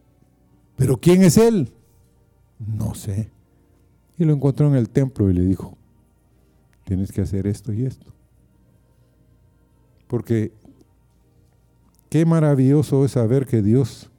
¿Pero 0.76 0.98
quién 0.98 1.24
es 1.24 1.38
él? 1.38 1.72
No 2.60 2.96
sé. 2.96 3.30
Y 4.18 4.26
lo 4.26 4.34
encontró 4.34 4.68
en 4.68 4.76
el 4.76 4.90
templo 4.90 5.30
y 5.30 5.34
le 5.34 5.42
dijo, 5.42 5.78
tienes 6.84 7.12
que 7.12 7.22
hacer 7.22 7.46
esto 7.48 7.74
y 7.74 7.86
esto. 7.86 8.14
Porque 10.08 10.52
qué 12.10 12.26
maravilloso 12.26 13.06
es 13.06 13.12
saber 13.12 13.46
que 13.46 13.62
Dios 13.62 14.10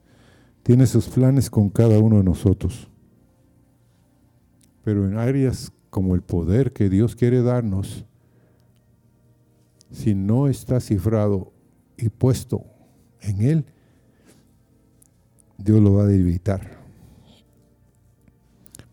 tiene 0.63 0.85
sus 0.85 1.07
planes 1.09 1.49
con 1.49 1.69
cada 1.69 1.99
uno 1.99 2.17
de 2.17 2.23
nosotros. 2.23 2.89
Pero 4.83 5.07
en 5.07 5.17
áreas 5.17 5.71
como 5.89 6.15
el 6.15 6.21
poder 6.21 6.71
que 6.73 6.89
Dios 6.89 7.15
quiere 7.15 7.41
darnos, 7.41 8.05
si 9.91 10.13
no 10.13 10.47
está 10.47 10.79
cifrado 10.79 11.51
y 11.97 12.09
puesto 12.09 12.63
en 13.21 13.41
Él, 13.41 13.65
Dios 15.57 15.81
lo 15.81 15.95
va 15.95 16.03
a 16.03 16.07
debilitar. 16.07 16.79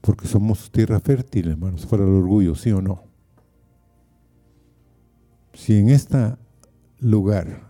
Porque 0.01 0.27
somos 0.27 0.71
tierra 0.71 1.01
fértil, 1.01 1.49
hermanos, 1.51 1.85
para 1.87 2.05
el 2.05 2.11
orgullo, 2.11 2.55
¿sí 2.55 2.71
o 2.71 2.81
no? 2.81 3.03
Si 5.53 5.79
en 5.79 5.90
este 5.90 6.37
lugar 7.01 7.65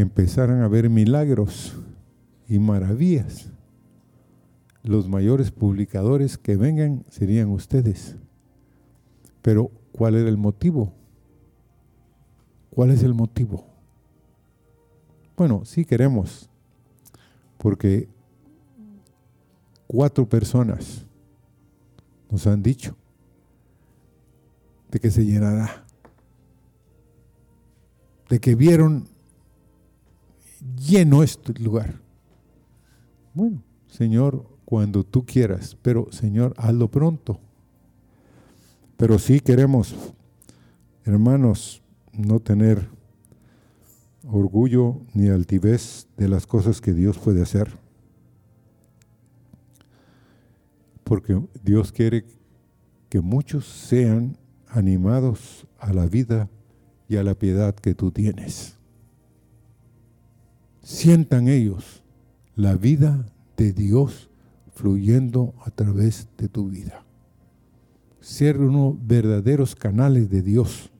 empezaran 0.00 0.60
a 0.60 0.68
ver 0.68 0.90
milagros 0.90 1.74
y 2.48 2.58
maravillas, 2.58 3.48
los 4.82 5.08
mayores 5.08 5.50
publicadores 5.50 6.36
que 6.36 6.56
vengan 6.56 7.04
serían 7.08 7.48
ustedes. 7.48 8.14
Pero, 9.40 9.70
¿cuál 9.92 10.16
era 10.16 10.28
el 10.28 10.36
motivo? 10.36 10.92
¿Cuál 12.70 12.90
es 12.90 13.02
el 13.02 13.14
motivo? 13.14 13.64
Bueno, 15.34 15.64
sí 15.64 15.86
queremos, 15.86 16.50
porque 17.56 18.06
cuatro 19.86 20.28
personas 20.28 21.06
nos 22.30 22.46
han 22.46 22.62
dicho 22.62 22.94
de 24.90 25.00
que 25.00 25.10
se 25.10 25.24
llenará, 25.24 25.86
de 28.28 28.38
que 28.40 28.54
vieron 28.54 29.15
lleno 30.74 31.22
este 31.22 31.52
lugar. 31.62 32.00
Bueno, 33.34 33.62
Señor, 33.86 34.46
cuando 34.64 35.04
tú 35.04 35.24
quieras, 35.24 35.76
pero 35.82 36.08
Señor, 36.10 36.54
hazlo 36.56 36.90
pronto. 36.90 37.38
Pero 38.96 39.18
sí 39.18 39.40
queremos, 39.40 39.94
hermanos, 41.04 41.82
no 42.12 42.40
tener 42.40 42.88
orgullo 44.26 45.00
ni 45.14 45.28
altivez 45.28 46.08
de 46.16 46.28
las 46.28 46.46
cosas 46.46 46.80
que 46.80 46.92
Dios 46.92 47.18
puede 47.18 47.42
hacer. 47.42 47.70
Porque 51.04 51.40
Dios 51.62 51.92
quiere 51.92 52.24
que 53.08 53.20
muchos 53.20 53.66
sean 53.66 54.36
animados 54.68 55.66
a 55.78 55.92
la 55.92 56.06
vida 56.06 56.48
y 57.08 57.16
a 57.16 57.22
la 57.22 57.34
piedad 57.34 57.74
que 57.74 57.94
tú 57.94 58.10
tienes. 58.10 58.76
Sientan 60.86 61.48
ellos 61.48 62.00
la 62.54 62.76
vida 62.76 63.26
de 63.56 63.72
Dios 63.72 64.30
fluyendo 64.72 65.52
a 65.64 65.70
través 65.72 66.28
de 66.38 66.48
tu 66.48 66.68
vida. 66.68 67.04
Ser 68.20 68.60
unos 68.60 68.94
verdaderos 69.04 69.74
canales 69.74 70.30
de 70.30 70.42
Dios. 70.42 70.92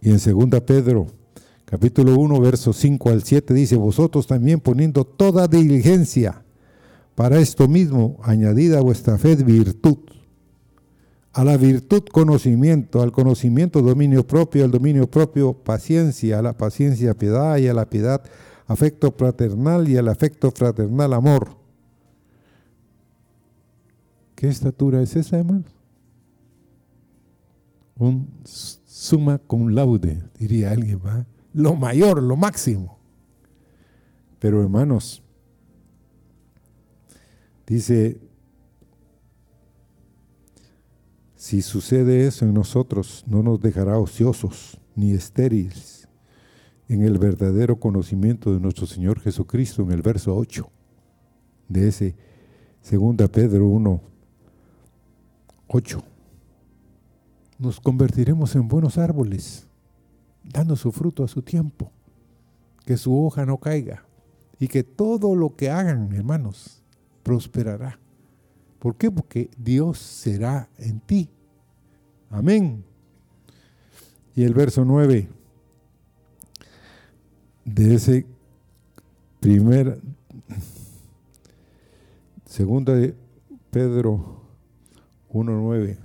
Y 0.00 0.10
en 0.10 0.18
2 0.18 0.60
Pedro, 0.62 1.06
capítulo 1.66 2.18
1, 2.18 2.40
versos 2.40 2.76
5 2.78 3.10
al 3.10 3.22
7, 3.22 3.54
dice, 3.54 3.76
vosotros 3.76 4.26
también 4.26 4.58
poniendo 4.58 5.04
toda 5.04 5.46
diligencia 5.46 6.42
para 7.14 7.38
esto 7.38 7.68
mismo, 7.68 8.18
añadida 8.24 8.78
a 8.78 8.82
vuestra 8.82 9.18
fe 9.18 9.36
virtud. 9.36 9.98
A 11.38 11.44
la 11.44 11.56
virtud 11.56 12.02
conocimiento, 12.10 13.00
al 13.00 13.12
conocimiento 13.12 13.80
dominio 13.80 14.26
propio, 14.26 14.64
al 14.64 14.72
dominio 14.72 15.08
propio 15.08 15.52
paciencia, 15.52 16.40
a 16.40 16.42
la 16.42 16.58
paciencia 16.58 17.14
piedad 17.14 17.58
y 17.58 17.68
a 17.68 17.74
la 17.74 17.88
piedad 17.88 18.24
afecto 18.66 19.12
fraternal 19.12 19.88
y 19.88 19.96
al 19.96 20.08
afecto 20.08 20.50
fraternal 20.50 21.12
amor. 21.12 21.56
¿Qué 24.34 24.48
estatura 24.48 25.00
es 25.00 25.14
esa, 25.14 25.38
hermanos? 25.38 25.70
Un 27.94 28.28
suma 28.42 29.38
cum 29.38 29.68
laude, 29.68 30.20
diría 30.40 30.72
alguien, 30.72 31.00
¿va? 31.06 31.24
Lo 31.52 31.76
mayor, 31.76 32.20
lo 32.20 32.36
máximo. 32.36 32.98
Pero 34.40 34.60
hermanos, 34.60 35.22
dice, 37.64 38.18
si 41.38 41.62
sucede 41.62 42.26
eso 42.26 42.44
en 42.44 42.52
nosotros, 42.52 43.22
no 43.28 43.44
nos 43.44 43.60
dejará 43.60 43.96
ociosos 43.96 44.80
ni 44.96 45.12
estériles 45.12 46.08
en 46.88 47.04
el 47.04 47.16
verdadero 47.16 47.78
conocimiento 47.78 48.52
de 48.52 48.58
nuestro 48.58 48.86
Señor 48.86 49.20
Jesucristo 49.20 49.82
en 49.82 49.92
el 49.92 50.02
verso 50.02 50.36
8 50.36 50.68
de 51.68 51.86
ese 51.86 52.16
2 52.90 53.30
Pedro 53.30 53.68
1, 53.68 54.00
8. 55.68 56.02
Nos 57.60 57.78
convertiremos 57.78 58.56
en 58.56 58.66
buenos 58.66 58.98
árboles, 58.98 59.68
dando 60.42 60.74
su 60.74 60.90
fruto 60.90 61.22
a 61.22 61.28
su 61.28 61.42
tiempo, 61.42 61.92
que 62.84 62.96
su 62.96 63.16
hoja 63.16 63.46
no 63.46 63.58
caiga 63.58 64.04
y 64.58 64.66
que 64.66 64.82
todo 64.82 65.36
lo 65.36 65.54
que 65.54 65.70
hagan, 65.70 66.12
hermanos, 66.12 66.82
prosperará. 67.22 68.00
¿Por 68.78 68.96
qué? 68.96 69.10
Porque 69.10 69.50
Dios 69.56 69.98
será 69.98 70.68
en 70.78 71.00
ti. 71.00 71.28
Amén. 72.30 72.84
Y 74.34 74.44
el 74.44 74.54
verso 74.54 74.84
9 74.84 75.28
de 77.64 77.94
ese 77.94 78.26
primer, 79.40 80.00
segunda 82.46 82.94
de 82.94 83.14
Pedro 83.70 84.42
1.9. 85.30 85.98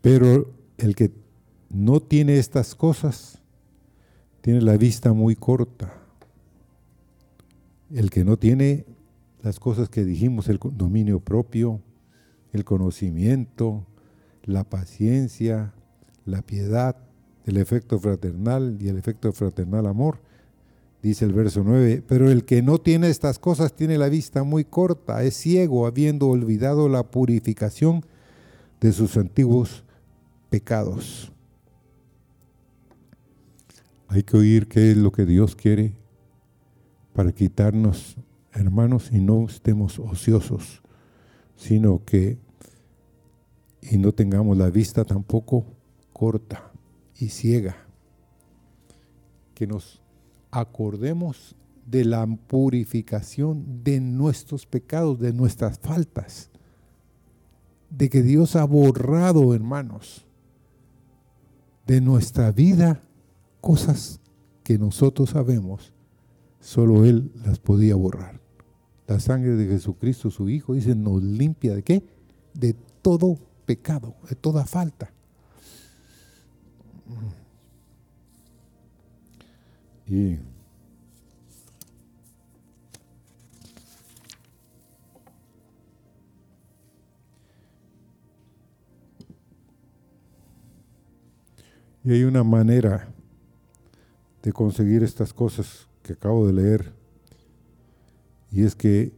Pero 0.00 0.50
el 0.78 0.96
que 0.96 1.21
no 1.72 2.00
tiene 2.00 2.38
estas 2.38 2.74
cosas 2.74 3.42
tiene 4.42 4.60
la 4.60 4.76
vista 4.76 5.12
muy 5.12 5.36
corta. 5.36 5.94
El 7.94 8.10
que 8.10 8.24
no 8.24 8.36
tiene 8.36 8.84
las 9.42 9.58
cosas 9.58 9.88
que 9.88 10.04
dijimos, 10.04 10.48
el 10.48 10.58
dominio 10.58 11.20
propio, 11.20 11.80
el 12.52 12.64
conocimiento, 12.64 13.86
la 14.44 14.64
paciencia, 14.64 15.72
la 16.26 16.42
piedad, 16.42 16.96
el 17.46 17.56
efecto 17.56 17.98
fraternal 17.98 18.78
y 18.80 18.88
el 18.88 18.98
efecto 18.98 19.32
fraternal 19.32 19.86
amor. 19.86 20.18
Dice 21.02 21.24
el 21.24 21.32
verso 21.32 21.62
9, 21.64 22.02
pero 22.06 22.30
el 22.30 22.44
que 22.44 22.62
no 22.62 22.78
tiene 22.78 23.08
estas 23.08 23.38
cosas 23.38 23.74
tiene 23.74 23.98
la 23.98 24.08
vista 24.08 24.42
muy 24.44 24.64
corta, 24.64 25.22
es 25.22 25.34
ciego, 25.36 25.86
habiendo 25.86 26.28
olvidado 26.28 26.88
la 26.88 27.04
purificación 27.04 28.04
de 28.80 28.92
sus 28.92 29.16
antiguos 29.16 29.84
pecados. 30.50 31.32
Hay 34.12 34.24
que 34.24 34.36
oír 34.36 34.68
qué 34.68 34.90
es 34.90 34.96
lo 34.98 35.10
que 35.10 35.24
Dios 35.24 35.56
quiere 35.56 35.94
para 37.14 37.32
quitarnos, 37.32 38.18
hermanos, 38.52 39.08
y 39.10 39.22
no 39.22 39.46
estemos 39.46 39.98
ociosos, 39.98 40.82
sino 41.56 42.04
que 42.04 42.36
y 43.80 43.96
no 43.96 44.12
tengamos 44.12 44.58
la 44.58 44.68
vista 44.68 45.06
tampoco 45.06 45.64
corta 46.12 46.70
y 47.16 47.30
ciega. 47.30 47.74
Que 49.54 49.66
nos 49.66 50.02
acordemos 50.50 51.56
de 51.86 52.04
la 52.04 52.26
purificación 52.26 53.82
de 53.82 53.98
nuestros 53.98 54.66
pecados, 54.66 55.20
de 55.20 55.32
nuestras 55.32 55.78
faltas, 55.78 56.50
de 57.88 58.10
que 58.10 58.22
Dios 58.22 58.56
ha 58.56 58.64
borrado, 58.64 59.54
hermanos, 59.54 60.26
de 61.86 62.02
nuestra 62.02 62.52
vida 62.52 63.00
cosas 63.62 64.20
que 64.64 64.76
nosotros 64.76 65.30
sabemos, 65.30 65.94
solo 66.60 67.06
Él 67.06 67.32
las 67.46 67.58
podía 67.60 67.94
borrar. 67.94 68.40
La 69.06 69.20
sangre 69.20 69.52
de 69.52 69.66
Jesucristo, 69.66 70.30
su 70.30 70.50
Hijo, 70.50 70.74
dice, 70.74 70.94
nos 70.94 71.22
limpia 71.22 71.74
de 71.74 71.82
qué? 71.82 72.04
De 72.52 72.74
todo 73.00 73.38
pecado, 73.64 74.16
de 74.28 74.34
toda 74.34 74.66
falta. 74.66 75.12
Y 80.06 80.38
Y 92.04 92.10
hay 92.10 92.24
una 92.24 92.42
manera 92.42 93.12
de 94.42 94.52
conseguir 94.52 95.02
estas 95.02 95.32
cosas 95.32 95.88
que 96.02 96.14
acabo 96.14 96.46
de 96.46 96.52
leer. 96.52 96.92
Y 98.50 98.64
es 98.64 98.74
que 98.74 99.12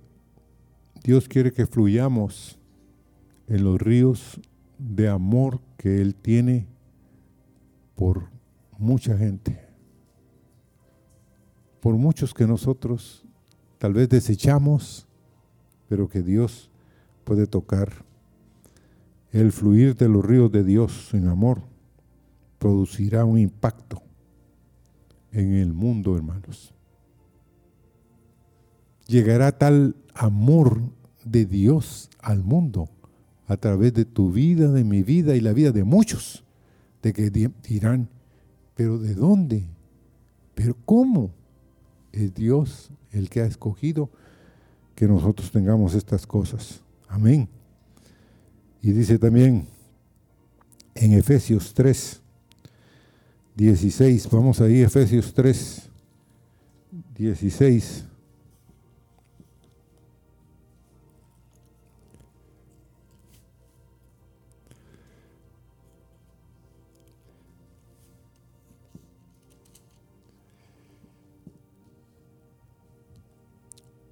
Dios 1.03 1.29
quiere 1.29 1.53
que 1.53 1.67
fluyamos 1.67 2.59
en 3.49 3.65
los 3.65 3.81
ríos 3.81 4.41
de 4.79 5.09
amor 5.09 5.61
que 5.77 6.01
Él 6.01 6.15
tiene 6.15 6.67
por 7.95 8.29
mucha 8.79 9.17
gente. 9.17 9.61
Por 11.81 11.97
muchos 11.97 12.33
que 12.33 12.47
nosotros 12.47 13.25
tal 13.79 13.95
vez 13.95 14.09
desechamos, 14.09 15.07
pero 15.89 16.09
que 16.09 16.23
Dios 16.23 16.71
puede 17.25 17.47
tocar. 17.47 17.93
El 19.33 19.53
fluir 19.53 19.97
de 19.97 20.09
los 20.09 20.25
ríos 20.25 20.51
de 20.53 20.65
Dios 20.65 21.13
en 21.13 21.29
amor 21.29 21.63
producirá 22.59 23.25
un 23.25 23.39
impacto 23.39 24.04
en 25.35 25.55
el 25.55 25.73
mundo, 25.73 26.17
hermanos. 26.17 26.73
Llegará 29.07 29.59
tal 29.59 29.97
amor 30.15 30.81
de 31.25 31.45
Dios 31.45 32.09
al 32.21 32.43
mundo 32.43 32.89
a 33.47 33.57
través 33.57 33.93
de 33.93 34.05
tu 34.05 34.33
vida, 34.33 34.71
de 34.71 34.85
mi 34.85 35.03
vida 35.03 35.37
y 35.37 35.41
la 35.41 35.53
vida 35.53 35.73
de 35.73 35.85
muchos, 35.85 36.45
de 37.03 37.13
que 37.13 37.31
dirán, 37.31 38.09
pero 38.75 38.99
¿de 38.99 39.15
dónde? 39.15 39.67
¿Pero 40.55 40.77
cómo? 40.87 41.31
Es 42.13 42.33
Dios 42.33 42.91
el 43.11 43.29
que 43.29 43.41
ha 43.41 43.47
escogido 43.47 44.09
que 44.95 45.09
nosotros 45.09 45.51
tengamos 45.51 45.95
estas 45.95 46.27
cosas. 46.27 46.81
Amén. 47.09 47.49
Y 48.81 48.93
dice 48.93 49.19
también 49.19 49.67
en 50.95 51.13
Efesios 51.13 51.75
3, 51.75 52.23
16. 53.55 54.29
Vamos 54.31 54.61
ahí, 54.61 54.83
Efesios 54.83 55.33
3, 55.33 55.91
16. 57.17 58.05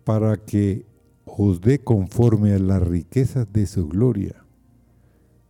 para 0.04 0.36
que 0.36 0.84
os 1.24 1.60
dé 1.60 1.78
conforme 1.78 2.52
a 2.54 2.58
las 2.58 2.82
riquezas 2.82 3.50
de 3.52 3.66
su 3.66 3.88
gloria 3.88 4.41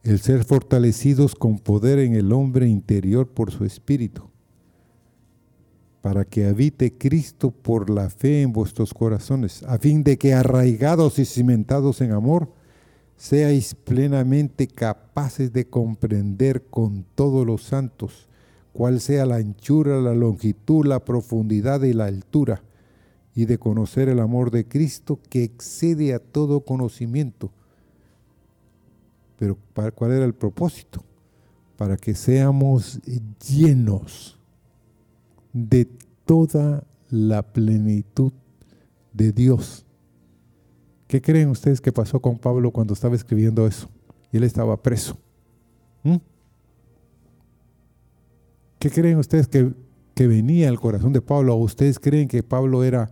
el 0.02 0.18
ser 0.18 0.44
fortalecidos 0.44 1.36
con 1.36 1.58
poder 1.58 2.00
en 2.00 2.14
el 2.14 2.32
hombre 2.32 2.66
interior 2.66 3.28
por 3.28 3.52
su 3.52 3.64
espíritu, 3.64 4.30
para 6.00 6.24
que 6.24 6.46
habite 6.46 6.98
Cristo 6.98 7.52
por 7.52 7.88
la 7.88 8.10
fe 8.10 8.42
en 8.42 8.52
vuestros 8.52 8.92
corazones, 8.92 9.62
a 9.62 9.78
fin 9.78 10.02
de 10.02 10.18
que 10.18 10.34
arraigados 10.34 11.20
y 11.20 11.24
cimentados 11.24 12.00
en 12.00 12.10
amor, 12.10 12.52
seáis 13.16 13.76
plenamente 13.76 14.66
capaces 14.66 15.52
de 15.52 15.68
comprender 15.68 16.64
con 16.64 17.04
todos 17.14 17.46
los 17.46 17.62
santos 17.62 18.28
cuál 18.72 19.00
sea 19.00 19.26
la 19.26 19.36
anchura, 19.36 20.00
la 20.00 20.14
longitud, 20.14 20.84
la 20.84 21.04
profundidad 21.04 21.82
y 21.82 21.92
la 21.92 22.06
altura, 22.06 22.64
y 23.34 23.44
de 23.44 23.58
conocer 23.58 24.08
el 24.08 24.18
amor 24.18 24.50
de 24.50 24.66
Cristo 24.66 25.20
que 25.30 25.44
excede 25.44 26.12
a 26.12 26.18
todo 26.18 26.64
conocimiento 26.64 27.52
pero 29.42 29.58
¿cuál 29.92 30.12
era 30.12 30.24
el 30.24 30.34
propósito? 30.34 31.02
Para 31.76 31.96
que 31.96 32.14
seamos 32.14 33.00
llenos 33.44 34.38
de 35.52 35.84
toda 36.24 36.86
la 37.10 37.42
plenitud 37.42 38.32
de 39.12 39.32
Dios. 39.32 39.84
¿Qué 41.08 41.20
creen 41.20 41.48
ustedes 41.48 41.80
que 41.80 41.90
pasó 41.90 42.20
con 42.20 42.38
Pablo 42.38 42.70
cuando 42.70 42.94
estaba 42.94 43.16
escribiendo 43.16 43.66
eso? 43.66 43.90
Y 44.30 44.36
él 44.36 44.44
estaba 44.44 44.80
preso. 44.80 45.18
¿Mm? 46.04 46.18
¿Qué 48.78 48.90
creen 48.92 49.18
ustedes 49.18 49.48
que, 49.48 49.74
que 50.14 50.28
venía 50.28 50.68
al 50.68 50.78
corazón 50.78 51.12
de 51.12 51.20
Pablo? 51.20 51.56
¿O 51.56 51.64
ustedes 51.64 51.98
creen 51.98 52.28
que 52.28 52.44
Pablo 52.44 52.84
era... 52.84 53.10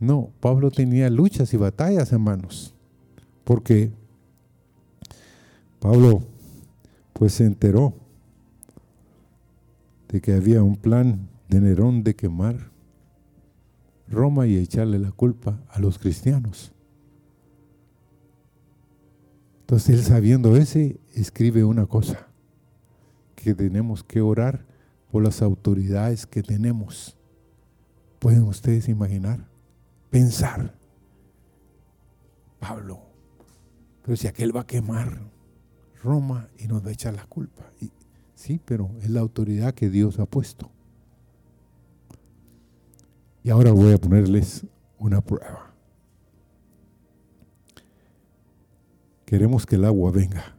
No, 0.00 0.30
Pablo 0.40 0.70
tenía 0.70 1.10
luchas 1.10 1.52
y 1.52 1.58
batallas, 1.58 2.10
hermanos. 2.10 2.74
Porque 3.44 3.90
Pablo 5.80 6.22
pues 7.12 7.34
se 7.34 7.44
enteró 7.44 7.94
de 10.08 10.20
que 10.20 10.34
había 10.34 10.62
un 10.62 10.76
plan 10.76 11.28
de 11.48 11.60
Nerón 11.60 12.02
de 12.02 12.14
quemar 12.14 12.70
Roma 14.08 14.46
y 14.46 14.56
echarle 14.56 14.98
la 14.98 15.10
culpa 15.10 15.58
a 15.70 15.80
los 15.80 15.98
cristianos. 15.98 16.72
Entonces 19.60 19.88
él 19.90 20.02
sabiendo 20.02 20.56
ese, 20.56 21.00
escribe 21.14 21.64
una 21.64 21.86
cosa, 21.86 22.28
que 23.34 23.54
tenemos 23.54 24.04
que 24.04 24.20
orar 24.20 24.66
por 25.10 25.22
las 25.22 25.40
autoridades 25.40 26.26
que 26.26 26.42
tenemos. 26.42 27.16
¿Pueden 28.18 28.42
ustedes 28.42 28.88
imaginar? 28.88 29.48
Pensar. 30.10 30.74
Pablo, 32.60 33.11
pero 34.02 34.16
si 34.16 34.26
aquel 34.26 34.54
va 34.54 34.62
a 34.62 34.66
quemar 34.66 35.20
Roma 36.02 36.48
y 36.58 36.66
nos 36.66 36.84
va 36.84 36.88
a 36.88 36.92
echar 36.92 37.14
la 37.14 37.26
culpa. 37.26 37.70
sí, 38.34 38.60
pero 38.64 38.90
es 39.00 39.10
la 39.10 39.20
autoridad 39.20 39.74
que 39.74 39.88
Dios 39.88 40.18
ha 40.18 40.26
puesto. 40.26 40.70
Y 43.44 43.50
ahora 43.50 43.72
voy 43.72 43.92
a 43.92 43.98
ponerles 43.98 44.66
una 44.98 45.20
prueba. 45.20 45.72
Queremos 49.24 49.64
que 49.64 49.76
el 49.76 49.84
agua 49.84 50.10
venga. 50.10 50.56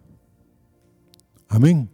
Amén. 1.47 1.89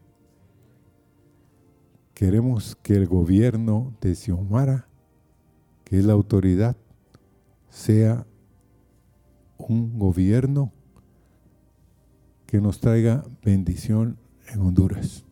queremos 2.13 2.75
que 2.83 2.95
el 2.95 3.07
gobierno 3.07 3.93
de 4.01 4.13
Xiomara, 4.13 4.89
que 5.85 5.97
es 5.99 6.05
la 6.05 6.13
autoridad, 6.13 6.75
sea 7.69 8.25
un 9.57 9.97
gobierno 9.97 10.73
que 12.49 12.59
nos 12.59 12.79
traiga 12.79 13.23
bendición 13.43 14.17
en 14.47 14.62
Honduras. 14.62 15.23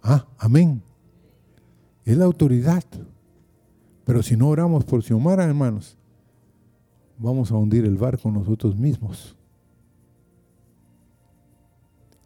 Ah, 0.00 0.28
amén. 0.38 0.80
Es 2.04 2.16
la 2.16 2.26
autoridad. 2.26 2.84
Pero 4.04 4.22
si 4.22 4.36
no 4.36 4.48
oramos 4.48 4.84
por 4.84 5.02
Xiomara, 5.02 5.42
hermanos, 5.42 5.98
vamos 7.18 7.50
a 7.50 7.56
hundir 7.56 7.84
el 7.84 7.96
barco 7.96 8.30
nosotros 8.30 8.76
mismos. 8.76 9.36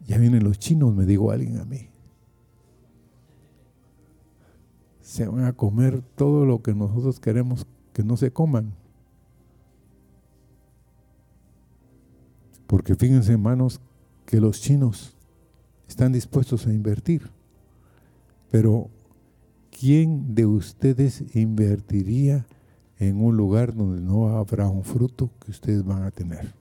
Ya 0.05 0.19
vienen 0.19 0.43
los 0.43 0.59
chinos, 0.59 0.93
me 0.93 1.07
dijo 1.07 1.31
alguien 1.31 1.57
a 1.57 1.65
mí. 1.65 1.89
Se 5.01 5.27
van 5.27 5.45
a 5.45 5.53
comer 5.53 6.03
todo 6.13 6.45
lo 6.45 6.61
que 6.61 6.75
nosotros 6.75 7.19
queremos 7.19 7.65
que 7.91 8.03
no 8.03 8.17
se 8.17 8.31
coman. 8.31 8.75
Porque 12.71 12.95
fíjense, 12.95 13.33
hermanos, 13.33 13.81
que 14.25 14.39
los 14.39 14.61
chinos 14.61 15.13
están 15.89 16.13
dispuestos 16.13 16.65
a 16.67 16.73
invertir. 16.73 17.29
Pero, 18.49 18.89
¿quién 19.77 20.33
de 20.33 20.45
ustedes 20.45 21.35
invertiría 21.35 22.45
en 22.97 23.21
un 23.21 23.35
lugar 23.35 23.75
donde 23.75 23.99
no 23.99 24.29
habrá 24.37 24.69
un 24.69 24.85
fruto 24.85 25.29
que 25.43 25.51
ustedes 25.51 25.83
van 25.83 26.03
a 26.03 26.11
tener? 26.11 26.53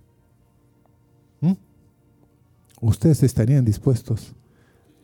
¿Mm? 1.42 1.52
¿Ustedes 2.80 3.22
estarían 3.22 3.64
dispuestos 3.64 4.34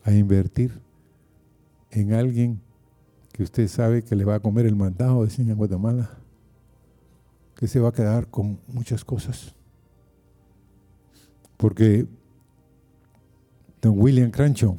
a 0.03 0.11
invertir 0.11 0.77
en 1.89 2.11
alguien 2.11 2.59
que 3.31 3.43
usted 3.43 3.69
sabe 3.69 4.03
que 4.03 4.17
le 4.17 4.25
va 4.25 4.35
a 4.35 4.39
comer 4.41 4.65
el 4.65 4.75
mandado, 4.75 5.25
de 5.25 5.33
en 5.33 5.55
Guatemala? 5.55 6.09
Que 7.55 7.65
se 7.65 7.79
va 7.79 7.89
a 7.89 7.93
quedar 7.93 8.27
con 8.27 8.59
muchas 8.67 9.05
cosas. 9.05 9.53
Porque 11.57 12.07
don 13.81 13.99
William 13.99 14.29
Crancho, 14.29 14.77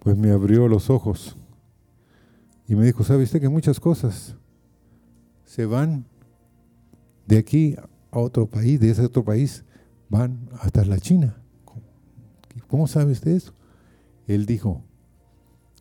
pues 0.00 0.16
me 0.16 0.30
abrió 0.30 0.68
los 0.68 0.90
ojos 0.90 1.36
y 2.66 2.74
me 2.74 2.86
dijo, 2.86 3.04
¿sabe 3.04 3.24
usted 3.24 3.40
que 3.40 3.48
muchas 3.48 3.78
cosas 3.78 4.36
se 5.44 5.66
van 5.66 6.06
de 7.26 7.38
aquí 7.38 7.76
a 8.10 8.18
otro 8.18 8.46
país, 8.46 8.80
de 8.80 8.90
ese 8.90 9.02
otro 9.02 9.24
país, 9.24 9.64
van 10.08 10.48
hasta 10.60 10.84
la 10.84 10.98
China? 10.98 11.36
¿Cómo 12.66 12.86
sabe 12.86 13.12
usted 13.12 13.32
eso? 13.32 13.52
Él 14.26 14.46
dijo, 14.46 14.82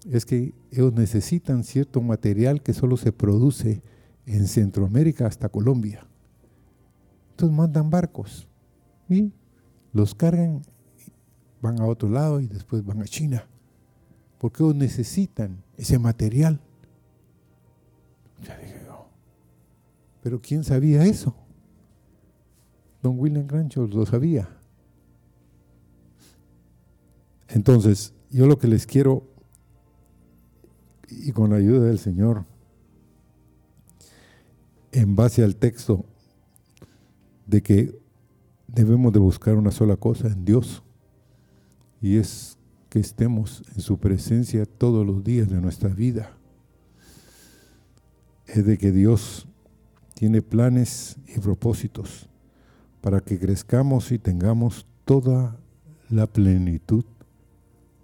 es 0.10 0.26
que 0.26 0.54
ellos 0.72 0.94
necesitan 0.94 1.64
cierto 1.64 2.02
material 2.02 2.62
que 2.62 2.74
solo 2.74 2.98
se 2.98 3.14
produce 3.14 3.82
en 4.26 4.48
Centroamérica 4.48 5.28
hasta 5.28 5.50
Colombia. 5.50 6.06
Entonces 7.32 7.58
mandan 7.58 7.90
barcos 7.90 8.48
los 9.94 10.16
cargan, 10.16 10.62
van 11.62 11.80
a 11.80 11.86
otro 11.86 12.10
lado 12.10 12.40
y 12.40 12.48
después 12.48 12.84
van 12.86 13.02
a 13.02 13.06
China. 13.06 13.48
Porque 14.40 14.64
ellos 14.64 14.76
necesitan 14.76 15.64
ese 15.78 16.00
material. 16.00 16.60
Ya 18.46 18.58
dije 18.58 18.82
yo, 18.86 19.08
pero 20.22 20.42
¿quién 20.42 20.64
sabía 20.64 21.06
eso? 21.06 21.36
Don 23.02 23.20
William 23.20 23.48
Grancho 23.48 23.88
lo 23.88 24.06
sabía. 24.06 24.50
Entonces, 27.50 28.14
yo 28.32 28.48
lo 28.48 28.58
que 28.58 28.68
les 28.68 28.88
quiero, 28.88 29.28
y 31.10 31.32
con 31.32 31.52
la 31.52 31.58
ayuda 31.58 31.86
del 31.86 32.00
Señor, 32.00 32.46
en 34.92 35.16
base 35.16 35.44
al 35.44 35.56
texto 35.56 36.06
de 37.46 37.62
que 37.62 38.03
debemos 38.74 39.14
de 39.14 39.20
buscar 39.20 39.56
una 39.56 39.72
sola 39.72 39.96
cosa 39.96 40.28
en 40.28 40.44
Dios 40.46 40.84
y 42.02 42.18
es 42.18 42.58
que 42.90 43.00
estemos 43.00 43.64
en 43.76 43.82
su 43.82 43.98
presencia 43.98 44.66
todos 44.66 45.06
los 45.06 45.24
días 45.24 45.50
de 45.50 45.62
nuestra 45.62 45.90
vida. 45.90 46.32
Es 48.46 48.66
de 48.66 48.78
que 48.78 48.92
Dios 48.92 49.48
tiene 50.16 50.42
planes 50.42 51.18
y 51.28 51.40
propósitos 51.40 52.30
para 53.02 53.22
que 53.22 53.40
crezcamos 53.40 54.12
y 54.12 54.20
tengamos 54.20 54.86
toda 55.06 55.58
la 56.10 56.28
plenitud 56.28 57.06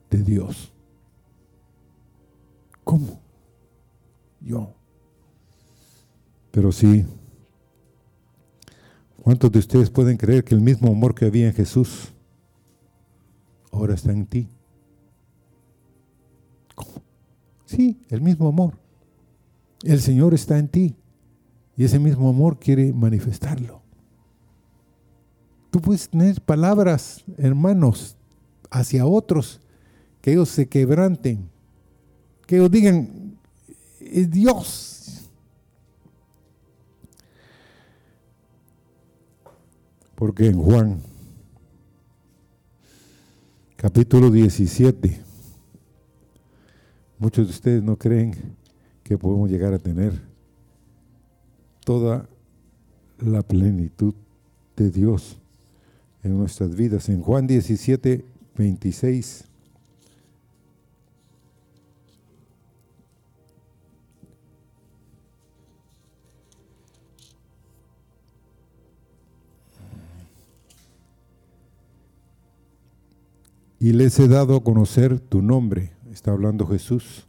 de 0.10 0.24
Dios. 0.24 0.74
¿Cómo? 2.84 3.20
Yo. 4.42 4.74
Pero 6.52 6.72
sí, 6.72 7.06
¿Cuántos 9.30 9.52
de 9.52 9.60
ustedes 9.60 9.92
pueden 9.92 10.18
creer 10.18 10.44
que 10.44 10.56
el 10.56 10.62
mismo 10.62 10.90
amor 10.90 11.14
que 11.14 11.26
había 11.26 11.50
en 11.50 11.54
Jesús 11.54 12.16
ahora 13.72 13.94
está 13.94 14.12
en 14.12 14.26
ti? 14.26 14.48
¿Cómo? 16.74 17.04
Sí, 17.64 18.02
el 18.10 18.22
mismo 18.22 18.48
amor. 18.48 18.80
El 19.84 20.02
Señor 20.02 20.34
está 20.34 20.58
en 20.58 20.68
ti 20.68 20.96
y 21.78 21.84
ese 21.84 22.00
mismo 22.00 22.28
amor 22.28 22.58
quiere 22.58 22.92
manifestarlo. 22.92 23.84
Tú 25.70 25.80
puedes 25.80 26.10
tener 26.10 26.42
palabras, 26.42 27.24
hermanos, 27.38 28.18
hacia 28.72 29.06
otros, 29.06 29.62
que 30.22 30.32
ellos 30.32 30.50
se 30.50 30.68
quebranten, 30.68 31.48
que 32.48 32.56
ellos 32.56 32.72
digan, 32.72 33.38
es 34.00 34.32
Dios, 34.32 34.66
Porque 40.20 40.48
en 40.48 40.62
Juan, 40.62 41.00
capítulo 43.78 44.30
17, 44.30 45.18
muchos 47.18 47.48
de 47.48 47.52
ustedes 47.54 47.82
no 47.82 47.96
creen 47.96 48.34
que 49.02 49.18
podemos 49.18 49.50
llegar 49.50 49.74
a 49.74 49.80
tener 49.80 50.22
toda 51.86 52.28
la 53.20 53.44
plenitud 53.44 54.14
de 54.76 54.92
Dios 54.92 55.40
en 56.22 56.38
nuestras 56.38 56.76
vidas. 56.76 57.08
En 57.08 57.22
Juan 57.22 57.48
17, 57.48 58.26
26 58.58 59.46
y 73.80 73.94
les 73.94 74.20
he 74.20 74.28
dado 74.28 74.58
a 74.58 74.64
conocer 74.64 75.20
tu 75.20 75.42
nombre, 75.42 75.94
está 76.12 76.32
hablando 76.32 76.68
Jesús. 76.68 77.26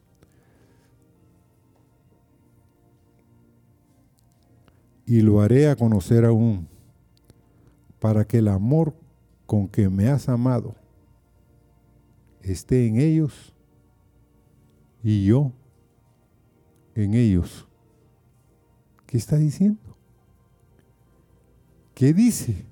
Y 5.06 5.20
lo 5.20 5.40
haré 5.40 5.68
a 5.68 5.76
conocer 5.76 6.24
aún, 6.24 6.68
para 8.00 8.24
que 8.24 8.38
el 8.38 8.48
amor 8.48 8.94
con 9.46 9.68
que 9.68 9.88
me 9.88 10.08
has 10.08 10.28
amado 10.28 10.74
esté 12.42 12.86
en 12.86 12.98
ellos 12.98 13.54
y 15.02 15.26
yo 15.26 15.52
en 16.94 17.14
ellos. 17.14 17.66
¿Qué 19.06 19.16
está 19.16 19.36
diciendo? 19.36 19.80
¿Qué 21.94 22.12
dice? 22.12 22.64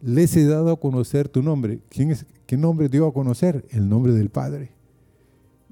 Les 0.00 0.36
he 0.36 0.46
dado 0.46 0.70
a 0.70 0.78
conocer 0.78 1.28
tu 1.28 1.42
nombre. 1.42 1.80
¿Quién 1.88 2.12
es? 2.12 2.24
¿Qué 2.50 2.56
nombre 2.56 2.88
dio 2.88 3.06
a 3.06 3.12
conocer? 3.12 3.64
El 3.70 3.88
nombre 3.88 4.12
del 4.12 4.28
Padre. 4.28 4.72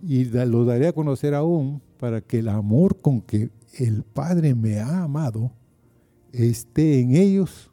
Y 0.00 0.26
lo 0.26 0.64
daré 0.64 0.86
a 0.86 0.92
conocer 0.92 1.34
aún 1.34 1.82
para 1.98 2.20
que 2.20 2.38
el 2.38 2.48
amor 2.48 3.00
con 3.00 3.20
que 3.20 3.50
el 3.80 4.04
Padre 4.04 4.54
me 4.54 4.78
ha 4.78 5.02
amado 5.02 5.50
esté 6.30 7.00
en 7.00 7.16
ellos 7.16 7.72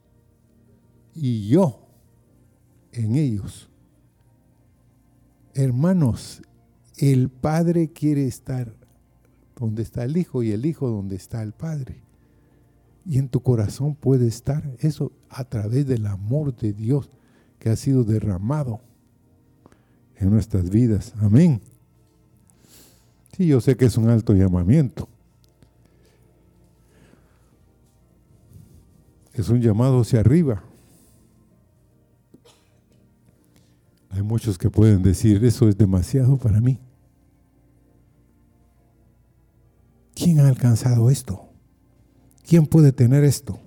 y 1.14 1.48
yo 1.48 1.86
en 2.94 3.14
ellos. 3.14 3.70
Hermanos, 5.54 6.42
el 6.98 7.30
Padre 7.30 7.92
quiere 7.92 8.26
estar 8.26 8.74
donde 9.56 9.84
está 9.84 10.04
el 10.04 10.18
Hijo 10.18 10.42
y 10.42 10.50
el 10.50 10.66
Hijo 10.66 10.90
donde 10.90 11.16
está 11.16 11.44
el 11.44 11.52
Padre. 11.52 12.02
Y 13.06 13.20
en 13.20 13.30
tu 13.30 13.42
corazón 13.42 13.94
puede 13.94 14.26
estar 14.26 14.76
eso 14.80 15.12
a 15.30 15.44
través 15.44 15.86
del 15.86 16.08
amor 16.08 16.56
de 16.56 16.74
Dios 16.74 17.12
que 17.60 17.70
ha 17.70 17.76
sido 17.76 18.04
derramado 18.04 18.82
en 20.18 20.30
nuestras 20.30 20.70
vidas. 20.70 21.14
Amén. 21.22 21.62
Sí, 23.36 23.48
yo 23.48 23.60
sé 23.60 23.76
que 23.76 23.86
es 23.86 23.98
un 23.98 24.10
alto 24.10 24.34
llamamiento. 24.34 25.08
Es 29.34 29.50
un 29.50 29.62
llamado 29.62 30.02
hacia 30.02 30.22
arriba. 30.22 30.64
Hay 34.10 34.22
muchos 34.22 34.58
que 34.58 34.70
pueden 34.70 35.04
decir, 35.04 35.44
eso 35.44 35.68
es 35.68 35.78
demasiado 35.78 36.38
para 36.38 36.62
mí. 36.62 36.80
¿Quién 40.14 40.40
ha 40.40 40.48
alcanzado 40.48 41.10
esto? 41.10 41.50
¿Quién 42.48 42.66
puede 42.66 42.94
tener 42.94 43.26
esto? 43.26 43.60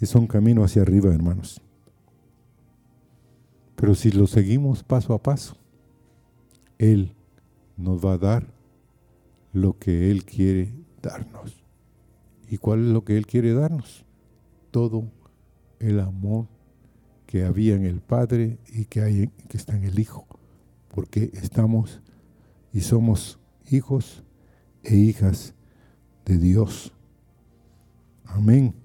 Es 0.00 0.14
un 0.14 0.26
camino 0.26 0.64
hacia 0.64 0.80
arriba, 0.80 1.12
hermanos. 1.12 1.60
Pero 3.84 3.94
si 3.94 4.10
lo 4.10 4.26
seguimos 4.26 4.82
paso 4.82 5.12
a 5.12 5.22
paso, 5.22 5.58
Él 6.78 7.12
nos 7.76 8.02
va 8.02 8.14
a 8.14 8.18
dar 8.18 8.46
lo 9.52 9.78
que 9.78 10.10
Él 10.10 10.24
quiere 10.24 10.72
darnos. 11.02 11.62
¿Y 12.48 12.56
cuál 12.56 12.86
es 12.86 12.86
lo 12.86 13.04
que 13.04 13.18
Él 13.18 13.26
quiere 13.26 13.52
darnos? 13.52 14.06
Todo 14.70 15.12
el 15.80 16.00
amor 16.00 16.46
que 17.26 17.44
había 17.44 17.74
en 17.74 17.84
el 17.84 18.00
Padre 18.00 18.58
y 18.72 18.86
que, 18.86 19.02
hay, 19.02 19.28
que 19.50 19.58
está 19.58 19.76
en 19.76 19.84
el 19.84 19.98
Hijo. 19.98 20.26
Porque 20.88 21.30
estamos 21.34 22.00
y 22.72 22.80
somos 22.80 23.38
hijos 23.70 24.24
e 24.82 24.96
hijas 24.96 25.52
de 26.24 26.38
Dios. 26.38 26.90
Amén. 28.24 28.83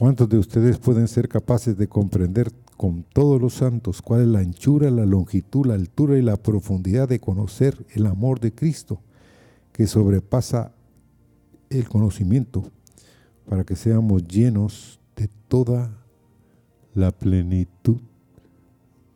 ¿Cuántos 0.00 0.30
de 0.30 0.38
ustedes 0.38 0.78
pueden 0.78 1.08
ser 1.08 1.28
capaces 1.28 1.76
de 1.76 1.86
comprender 1.86 2.50
con 2.78 3.02
todos 3.02 3.38
los 3.38 3.52
santos 3.52 4.00
cuál 4.00 4.22
es 4.22 4.28
la 4.28 4.38
anchura, 4.38 4.90
la 4.90 5.04
longitud, 5.04 5.66
la 5.66 5.74
altura 5.74 6.16
y 6.16 6.22
la 6.22 6.38
profundidad 6.38 7.06
de 7.06 7.20
conocer 7.20 7.84
el 7.90 8.06
amor 8.06 8.40
de 8.40 8.54
Cristo 8.54 9.02
que 9.74 9.86
sobrepasa 9.86 10.72
el 11.68 11.86
conocimiento 11.86 12.64
para 13.46 13.64
que 13.64 13.76
seamos 13.76 14.26
llenos 14.26 15.00
de 15.16 15.28
toda 15.48 15.94
la 16.94 17.10
plenitud 17.10 18.00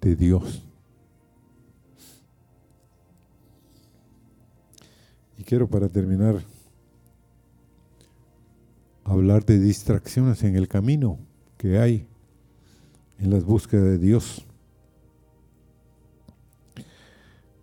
de 0.03 0.17
Dios? 0.17 0.67
Y 5.39 5.45
quiero 5.45 5.67
para 5.67 5.89
terminar 5.89 6.43
hablar 9.05 9.45
de 9.45 9.61
distracciones 9.61 10.43
en 10.43 10.57
el 10.57 10.69
camino 10.69 11.19
que 11.57 11.79
hay 11.79 12.07
en 13.19 13.31
las 13.31 13.45
búsquedas 13.45 13.85
de 13.85 13.99
Dios. 13.99 14.47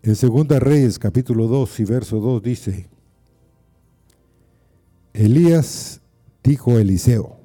En 0.04 0.16
Segunda 0.16 0.60
Reyes 0.60 0.98
capítulo 0.98 1.48
2 1.48 1.80
y 1.80 1.86
verso 1.86 2.20
2 2.20 2.42
dice, 2.42 2.90
Elías 5.14 6.02
dijo 6.44 6.72
a 6.72 6.82
Eliseo, 6.82 7.38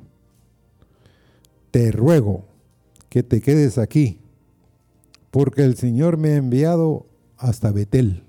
te 1.70 1.90
ruego 1.92 2.46
que 3.08 3.22
te 3.22 3.40
quedes 3.40 3.76
aquí, 3.76 4.20
porque 5.30 5.62
el 5.62 5.76
Señor 5.76 6.16
me 6.16 6.30
ha 6.30 6.36
enviado 6.36 7.06
hasta 7.36 7.72
Betel. 7.72 8.25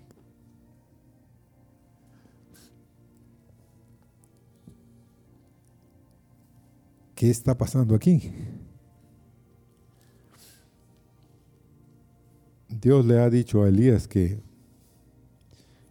¿Qué 7.18 7.32
está 7.32 7.58
pasando 7.58 7.96
aquí? 7.96 8.32
Dios 12.70 13.08
le 13.08 13.20
ha 13.20 13.28
dicho 13.28 13.64
a 13.64 13.70
Elías 13.70 14.08
que, 14.08 14.40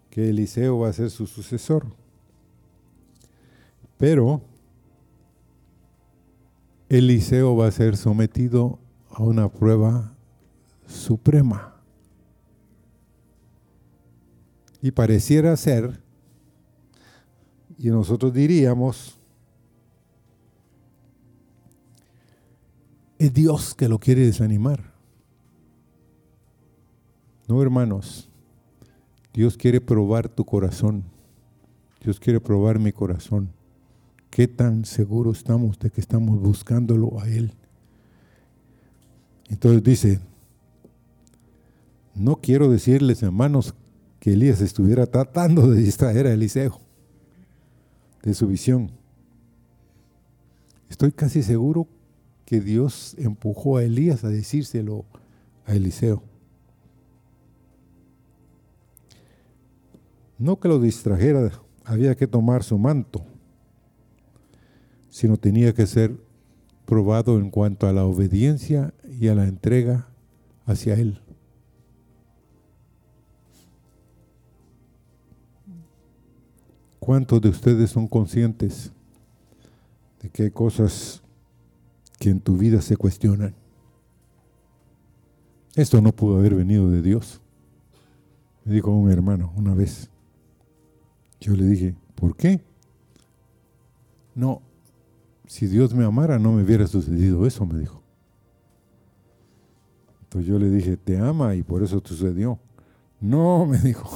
que 0.09 0.31
Eliseo 0.31 0.79
va 0.79 0.89
a 0.91 0.93
ser 0.93 1.11
su 1.11 1.27
sucesor. 1.27 1.85
Pero 3.99 4.41
Eliseo 6.89 7.57
va 7.57 7.67
a 7.67 7.73
ser 7.73 7.97
sometido 7.97 8.79
a 9.11 9.25
una 9.25 9.49
prueba 9.51 10.15
suprema. 10.87 11.75
Y 14.81 14.93
pareciera 14.93 15.57
ser, 15.57 16.01
y 17.77 17.89
nosotros 17.89 18.33
diríamos, 18.33 19.19
es 23.19 23.33
Dios 23.33 23.75
que 23.75 23.89
lo 23.89 23.99
quiere 23.99 24.23
desanimar. 24.23 24.93
No, 27.49 27.63
hermanos. 27.63 28.29
Dios 29.33 29.57
quiere 29.57 29.81
probar 29.81 30.29
tu 30.29 30.45
corazón. 30.45 31.05
Dios 32.03 32.19
quiere 32.19 32.41
probar 32.41 32.79
mi 32.79 32.93
corazón. 32.93 33.51
¿Qué 34.31 34.49
tan 34.49 34.85
seguro 34.85 35.31
estamos 35.31 35.79
de 35.79 35.91
que 35.91 36.01
estamos 36.01 36.41
buscándolo 36.41 37.21
a 37.21 37.29
Él? 37.29 37.53
Entonces 39.49 39.83
dice, 39.83 40.21
no 42.15 42.37
quiero 42.37 42.71
decirles, 42.71 43.23
hermanos, 43.23 43.75
que 44.19 44.33
Elías 44.33 44.61
estuviera 44.61 45.07
tratando 45.07 45.69
de 45.69 45.81
distraer 45.81 46.27
a 46.27 46.33
Eliseo 46.33 46.81
de 48.23 48.35
su 48.35 48.49
visión. 48.49 48.91
Estoy 50.89 51.13
casi 51.13 51.43
seguro 51.43 51.87
que 52.47 52.61
Dios 52.61 53.17
empujó 53.19 53.77
a 53.77 53.83
Elías 53.83 54.25
a 54.25 54.29
decírselo 54.29 55.05
a 55.67 55.75
Eliseo. 55.75 56.23
No 60.39 60.59
que 60.61 60.69
lo 60.69 60.79
distrajera, 60.79 61.51
había 61.85 62.15
que 62.15 62.27
tomar 62.27 62.63
su 62.63 62.79
manto, 62.79 63.25
sino 65.11 65.37
tenía 65.37 65.75
que 65.75 65.87
ser 65.87 66.17
probado 66.85 67.39
en 67.39 67.51
cuanto 67.51 67.89
a 67.89 67.93
la 67.93 68.05
obediencia 68.05 68.95
y 69.19 69.29
a 69.29 69.35
la 69.35 69.49
entrega 69.49 70.09
hacia 70.67 70.95
Él. 70.95 71.21
¿Cuántos 77.01 77.41
de 77.41 77.49
ustedes 77.49 77.91
son 77.91 78.07
conscientes 78.07 78.93
de 80.23 80.45
hay 80.45 80.51
cosas 80.51 81.23
que 82.19 82.31
en 82.31 82.41
tu 82.41 82.57
vida 82.57 82.81
se 82.81 82.97
cuestionan. 82.97 83.55
Esto 85.75 86.01
no 86.01 86.13
pudo 86.13 86.39
haber 86.39 86.55
venido 86.55 86.91
de 86.91 87.03
Dios. 87.03 87.41
Me 88.65 88.75
dijo 88.75 88.91
un 88.91 89.11
hermano 89.11 89.53
una 89.57 89.75
vez. 89.75 90.11
Yo 91.41 91.55
le 91.55 91.65
dije, 91.65 91.95
¿por 92.15 92.37
qué? 92.37 92.61
No, 94.35 94.63
si 95.47 95.67
Dios 95.67 95.95
me 95.95 96.05
amara 96.05 96.39
no 96.39 96.53
me 96.53 96.63
hubiera 96.63 96.87
sucedido 96.87 97.47
eso, 97.47 97.65
me 97.67 97.79
dijo. 97.79 98.03
Entonces 100.23 100.49
yo 100.49 100.59
le 100.59 100.69
dije, 100.71 100.97
te 100.97 101.19
ama 101.19 101.55
y 101.55 101.63
por 101.63 101.83
eso 101.83 102.03
sucedió. 102.05 102.59
No, 103.21 103.65
me 103.71 103.79
dijo, 103.79 104.11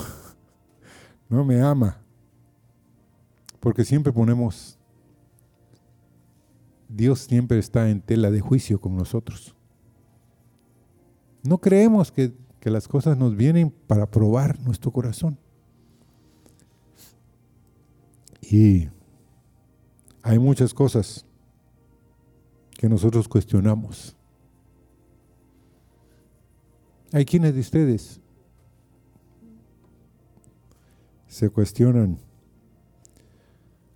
no 1.28 1.44
me 1.44 1.60
ama. 1.60 1.98
Porque 3.60 3.84
siempre 3.84 4.12
ponemos 4.12 4.79
Dios 6.92 7.20
siempre 7.20 7.58
está 7.58 7.88
en 7.88 8.00
tela 8.00 8.32
de 8.32 8.40
juicio 8.40 8.80
con 8.80 8.96
nosotros. 8.96 9.54
No 11.44 11.58
creemos 11.58 12.10
que, 12.10 12.32
las 12.62 12.88
cosas 12.88 13.16
nos 13.16 13.36
vienen 13.36 13.70
para 13.86 14.10
probar 14.10 14.60
nuestro 14.60 14.90
corazón. 14.90 15.38
Y 18.42 18.88
hay 20.22 20.38
muchas 20.38 20.74
cosas 20.74 21.24
que 22.76 22.88
nosotros 22.88 23.28
cuestionamos. 23.28 24.14
Hay 27.12 27.24
quienes 27.24 27.54
de 27.54 27.60
ustedes 27.60 28.20
se 31.28 31.48
cuestionan, 31.48 32.18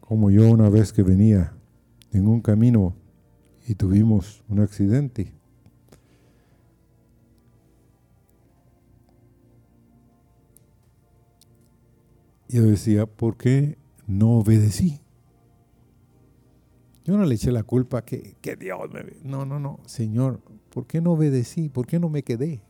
como 0.01 0.30
yo 0.30 0.49
una 0.49 0.70
vez 0.70 0.92
que 0.92 1.03
venía 1.03 1.55
en 2.14 2.26
un 2.26 2.40
camino 2.40 2.94
y 3.66 3.74
tuvimos 3.74 4.42
un 4.48 4.60
accidente. 4.60 5.32
Yo 12.48 12.62
decía, 12.62 13.06
¿por 13.06 13.36
qué 13.36 13.76
no 14.06 14.38
obedecí? 14.38 15.00
Yo 17.04 17.18
no 17.18 17.24
le 17.24 17.34
eché 17.34 17.52
la 17.52 17.64
culpa 17.64 18.02
que, 18.04 18.36
que 18.40 18.56
Dios 18.56 18.90
me... 18.90 19.04
No, 19.22 19.44
no, 19.44 19.58
no, 19.58 19.80
Señor, 19.84 20.40
¿por 20.70 20.86
qué 20.86 21.00
no 21.00 21.12
obedecí? 21.12 21.68
¿Por 21.68 21.86
qué 21.86 21.98
no 21.98 22.08
me 22.08 22.22
quedé? 22.22 22.62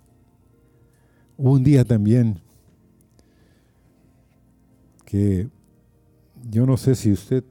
un 1.37 1.65
día 1.65 1.85
también 1.85 2.41
que 5.05 5.49
yo 6.49 6.67
no 6.67 6.77
sé 6.77 6.95
si 6.95 7.13
usted 7.13 7.45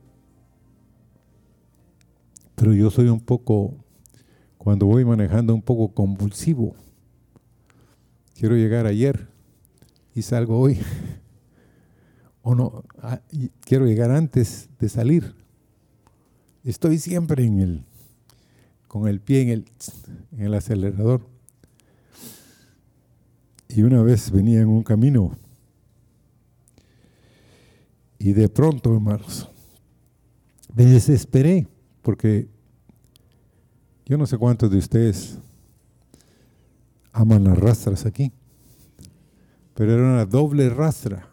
pero 2.55 2.73
yo 2.73 2.89
soy 2.89 3.07
un 3.09 3.19
poco, 3.19 3.75
cuando 4.57 4.85
voy 4.85 5.05
manejando, 5.05 5.53
un 5.53 5.61
poco 5.61 5.93
convulsivo. 5.93 6.75
Quiero 8.35 8.55
llegar 8.55 8.85
ayer 8.85 9.27
y 10.13 10.21
salgo 10.21 10.59
hoy. 10.59 10.79
o 12.41 12.55
no, 12.55 12.83
ah, 13.01 13.21
quiero 13.61 13.85
llegar 13.85 14.11
antes 14.11 14.69
de 14.79 14.89
salir. 14.89 15.35
Estoy 16.63 16.97
siempre 16.97 17.43
en 17.43 17.59
el, 17.59 17.85
con 18.87 19.07
el 19.07 19.19
pie 19.19 19.41
en 19.41 19.49
el, 19.49 19.65
en 20.31 20.45
el 20.45 20.53
acelerador. 20.53 21.27
Y 23.69 23.81
una 23.81 24.01
vez 24.01 24.31
venía 24.31 24.61
en 24.61 24.67
un 24.67 24.83
camino 24.83 25.35
y 28.23 28.31
de 28.31 28.47
pronto, 28.47 28.93
hermanos, 28.93 29.49
me 30.73 30.85
desesperé 30.85 31.67
porque 32.03 32.47
yo 34.05 34.17
no 34.17 34.27
sé 34.27 34.37
cuántos 34.37 34.69
de 34.69 34.77
ustedes 34.77 35.39
aman 37.13 37.45
las 37.45 37.57
rastras 37.57 38.05
aquí, 38.05 38.31
pero 39.73 39.93
era 39.93 40.03
una 40.03 40.25
doble 40.25 40.69
rastra 40.69 41.29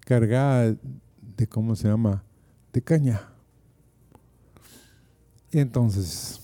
cargada 0.00 0.76
de, 1.36 1.46
¿cómo 1.48 1.74
se 1.76 1.88
llama?, 1.88 2.24
de 2.72 2.82
caña. 2.82 3.28
Y 5.50 5.58
entonces 5.60 6.40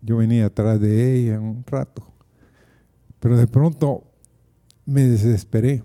yo 0.00 0.18
venía 0.18 0.46
atrás 0.46 0.80
de 0.80 1.16
ella 1.16 1.40
un 1.40 1.64
rato, 1.66 2.06
pero 3.18 3.36
de 3.36 3.46
pronto 3.46 4.04
me 4.86 5.02
desesperé 5.02 5.82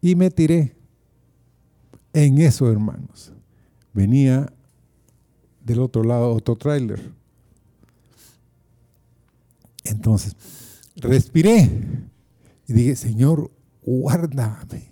y 0.00 0.14
me 0.16 0.30
tiré. 0.30 0.76
En 2.12 2.38
eso, 2.38 2.70
hermanos, 2.70 3.32
venía 3.92 4.52
del 5.70 5.78
otro 5.78 6.02
lado 6.02 6.34
otro 6.34 6.56
tráiler. 6.56 7.00
Entonces, 9.84 10.34
respiré 10.96 11.70
y 12.66 12.72
dije, 12.72 12.96
Señor, 12.96 13.52
guárdame. 13.82 14.90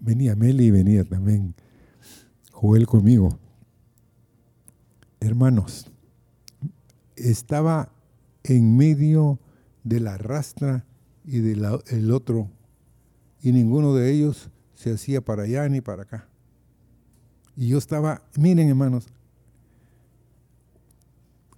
venía 0.00 0.34
Meli 0.34 0.66
y 0.66 0.70
venía 0.72 1.04
también 1.04 1.54
Joel 2.50 2.86
conmigo. 2.86 3.38
Hermanos, 5.20 5.86
estaba 7.14 7.92
en 8.42 8.76
medio 8.76 9.38
de 9.84 10.00
la 10.00 10.18
rastra 10.18 10.84
y 11.24 11.38
del 11.38 12.10
otro, 12.10 12.50
y 13.40 13.52
ninguno 13.52 13.94
de 13.94 14.10
ellos 14.10 14.50
se 14.74 14.92
hacía 14.92 15.20
para 15.20 15.44
allá 15.44 15.68
ni 15.68 15.80
para 15.80 16.02
acá. 16.02 16.29
Y 17.60 17.68
yo 17.68 17.76
estaba, 17.76 18.22
miren 18.38 18.70
hermanos, 18.70 19.06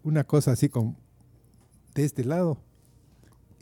una 0.03 0.25
cosa 0.25 0.51
así 0.51 0.69
con 0.69 0.97
de 1.95 2.05
este 2.05 2.25
lado 2.25 2.59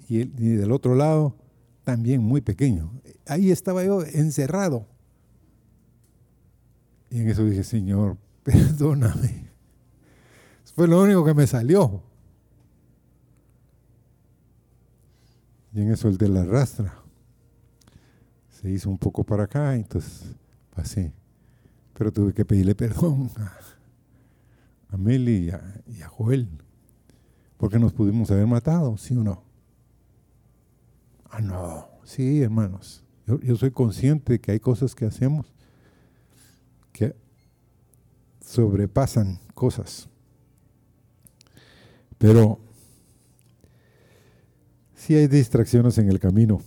y, 0.08 0.24
del 0.24 0.72
otro 0.72 0.94
lado 0.94 1.36
también 1.84 2.22
muy 2.22 2.40
pequeño. 2.40 2.98
Ahí 3.26 3.50
estaba 3.50 3.84
yo 3.84 4.02
encerrado. 4.04 4.86
Y 7.10 7.20
en 7.20 7.28
eso 7.28 7.44
dije, 7.44 7.62
Señor, 7.62 8.16
perdóname. 8.42 9.50
Fue 10.74 10.88
lo 10.88 11.02
único 11.02 11.22
que 11.26 11.34
me 11.34 11.46
salió. 11.46 12.02
Y 15.74 15.82
en 15.82 15.92
eso 15.92 16.08
el 16.08 16.16
de 16.16 16.28
la 16.30 16.46
rastra 16.46 16.94
se 18.48 18.70
hizo 18.70 18.88
un 18.88 18.96
poco 18.96 19.24
para 19.24 19.44
acá, 19.44 19.74
entonces 19.74 20.22
pasé. 20.74 21.19
Pero 22.00 22.14
tuve 22.14 22.32
que 22.32 22.46
pedirle 22.46 22.74
perdón 22.74 23.30
a, 24.88 24.96
Meli 24.96 25.50
y 25.86 26.00
a, 26.00 26.08
Joel, 26.08 26.48
porque 27.58 27.78
nos 27.78 27.92
pudimos 27.92 28.30
haber 28.30 28.46
matado, 28.46 28.96
¿sí 28.96 29.14
o 29.14 29.22
no? 29.22 29.42
Ah, 31.28 31.42
no, 31.42 31.90
sí, 32.04 32.40
hermanos. 32.40 33.04
Yo, 33.26 33.38
yo 33.40 33.54
soy 33.54 33.70
consciente 33.70 34.32
de 34.32 34.40
que 34.40 34.52
hay 34.52 34.60
cosas 34.60 34.94
que 34.94 35.04
hacemos 35.04 35.52
que 36.90 37.14
sobrepasan 38.40 39.38
cosas. 39.52 40.08
Pero 42.16 42.60
si 44.94 45.16
hay 45.16 45.26
distracciones 45.26 45.98
en 45.98 46.08
el 46.08 46.18
camino. 46.18 46.62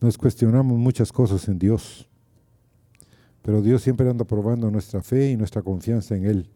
Nos 0.00 0.18
cuestionamos 0.18 0.76
muchas 0.76 1.12
cosas 1.12 1.46
en 1.46 1.60
Dios, 1.60 2.07
pero 3.48 3.62
Dios 3.62 3.80
siempre 3.80 4.06
anda 4.10 4.26
probando 4.26 4.70
nuestra 4.70 5.02
fe 5.02 5.30
y 5.30 5.36
nuestra 5.38 5.62
confianza 5.62 6.14
en 6.14 6.26
Él. 6.26 6.50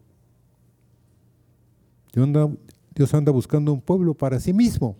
Dios 2.13 2.23
anda, 2.23 2.47
Dios 2.93 3.11
anda 3.15 3.31
buscando 3.31 3.73
un 3.73 3.81
pueblo 3.81 4.13
para 4.13 4.39
sí 4.39 4.53
mismo. 4.53 4.95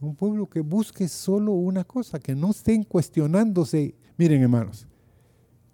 Un 0.00 0.16
pueblo 0.16 0.48
que 0.48 0.60
busque 0.60 1.08
solo 1.08 1.52
una 1.52 1.84
cosa, 1.84 2.18
que 2.18 2.34
no 2.34 2.52
estén 2.52 2.84
cuestionándose. 2.84 3.94
Miren, 4.16 4.40
hermanos, 4.40 4.86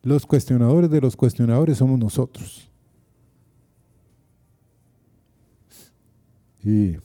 los 0.03 0.27
cuestionadores 0.27 0.91
de 0.91 1.01
los 1.01 1.15
cuestionadores 1.15 1.79
somos 1.79 2.01
nosotros. 2.01 2.69
Y 6.65 6.97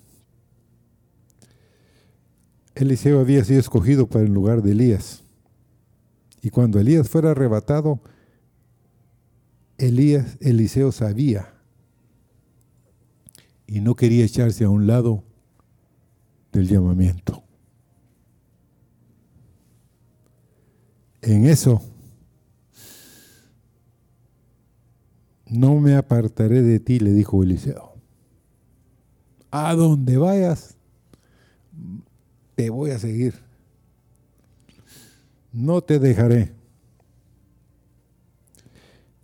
Eliseo 2.73 3.19
había 3.19 3.43
sido 3.43 3.59
escogido 3.59 4.07
para 4.07 4.25
el 4.25 4.33
lugar 4.33 4.63
de 4.63 4.71
Elías. 4.71 5.23
Y 6.41 6.49
cuando 6.49 6.79
Elías 6.79 7.07
fuera 7.07 7.31
arrebatado, 7.31 8.01
Elías, 9.77 10.37
Eliseo 10.41 10.91
sabía 10.91 11.53
y 13.67 13.79
no 13.79 13.95
quería 13.95 14.25
echarse 14.25 14.63
a 14.63 14.69
un 14.69 14.85
lado 14.85 15.23
del 16.51 16.67
llamamiento. 16.67 17.43
En 21.21 21.45
eso, 21.45 21.81
no 25.45 25.79
me 25.79 25.95
apartaré 25.95 26.61
de 26.63 26.79
ti, 26.79 26.99
le 26.99 27.11
dijo 27.11 27.43
Eliseo. 27.43 27.93
A 29.51 29.75
donde 29.75 30.17
vayas, 30.17 30.75
te 32.55 32.69
voy 32.69 32.91
a 32.91 32.99
seguir. 32.99 33.50
No 35.51 35.81
te 35.81 35.99
dejaré. 35.99 36.53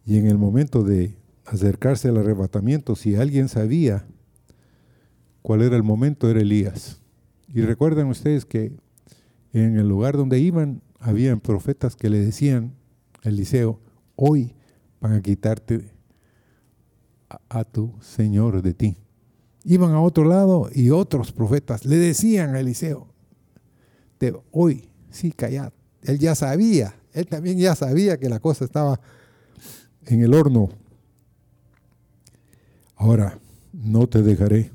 Y 0.05 0.17
en 0.17 0.28
el 0.28 0.38
momento 0.38 0.84
de 0.84 1.17
acercarse 1.45 2.09
al 2.09 2.17
arrebatamiento, 2.17 2.95
si 2.95 3.15
alguien 3.15 3.49
sabía 3.49 4.05
cuál 5.41 5.61
era 5.61 5.75
el 5.75 5.84
momento, 5.84 6.30
era 6.30 6.41
Elías. 6.41 7.01
Y 7.47 7.61
recuerden 7.61 8.07
ustedes 8.07 8.45
que 8.45 8.73
en 9.53 9.78
el 9.78 9.88
lugar 9.88 10.17
donde 10.17 10.39
iban, 10.39 10.82
habían 10.99 11.39
profetas 11.39 11.95
que 11.95 12.09
le 12.09 12.19
decían 12.19 12.75
Eliseo, 13.23 13.80
hoy 14.15 14.53
van 14.99 15.13
a 15.13 15.21
quitarte 15.21 15.91
a, 17.49 17.63
tu 17.63 17.93
Señor 18.01 18.61
de 18.61 18.73
ti. 18.73 18.97
Iban 19.63 19.91
a 19.91 20.01
otro 20.01 20.25
lado 20.25 20.69
y 20.73 20.89
otros 20.89 21.32
profetas 21.32 21.86
le 21.86 21.97
decían 21.97 22.55
a 22.55 22.59
Eliseo, 22.59 23.07
de 24.19 24.38
hoy, 24.51 24.89
sí, 25.09 25.32
callad. 25.32 25.71
Él 26.08 26.20
ya 26.20 26.36
sabía, 26.36 26.95
él 27.12 27.28
también 27.28 27.58
ya 27.58 27.76
sabía 27.76 28.18
que 28.18 28.30
la 28.30 28.39
cosa 28.39 28.64
estaba 28.64 28.97
en 30.05 30.24
el 30.24 30.34
horno. 30.34 30.70
Ahora, 32.95 33.38
no 33.74 34.08
te 34.08 34.22
dejaré. 34.22 34.72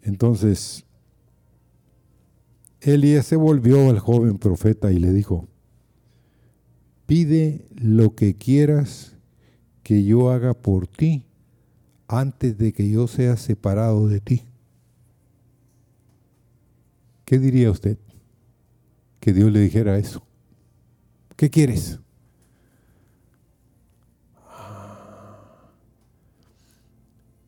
Entonces, 0.00 0.84
Elías 2.80 3.26
se 3.26 3.34
volvió 3.34 3.90
al 3.90 3.98
joven 3.98 4.38
profeta 4.38 4.92
y 4.92 5.00
le 5.00 5.12
dijo, 5.12 5.48
pide 7.04 7.66
lo 7.74 8.14
que 8.14 8.36
quieras 8.36 9.16
que 9.82 10.04
yo 10.04 10.30
haga 10.30 10.54
por 10.54 10.86
ti 10.86 11.26
antes 12.06 12.56
de 12.58 12.72
que 12.72 12.88
yo 12.88 13.08
sea 13.08 13.36
separado 13.36 14.06
de 14.06 14.20
ti. 14.20 14.44
¿Qué 17.24 17.40
diría 17.40 17.72
usted? 17.72 17.98
Que 19.26 19.32
Dios 19.32 19.50
le 19.50 19.58
dijera 19.58 19.98
eso. 19.98 20.22
¿Qué 21.34 21.50
quieres? 21.50 21.98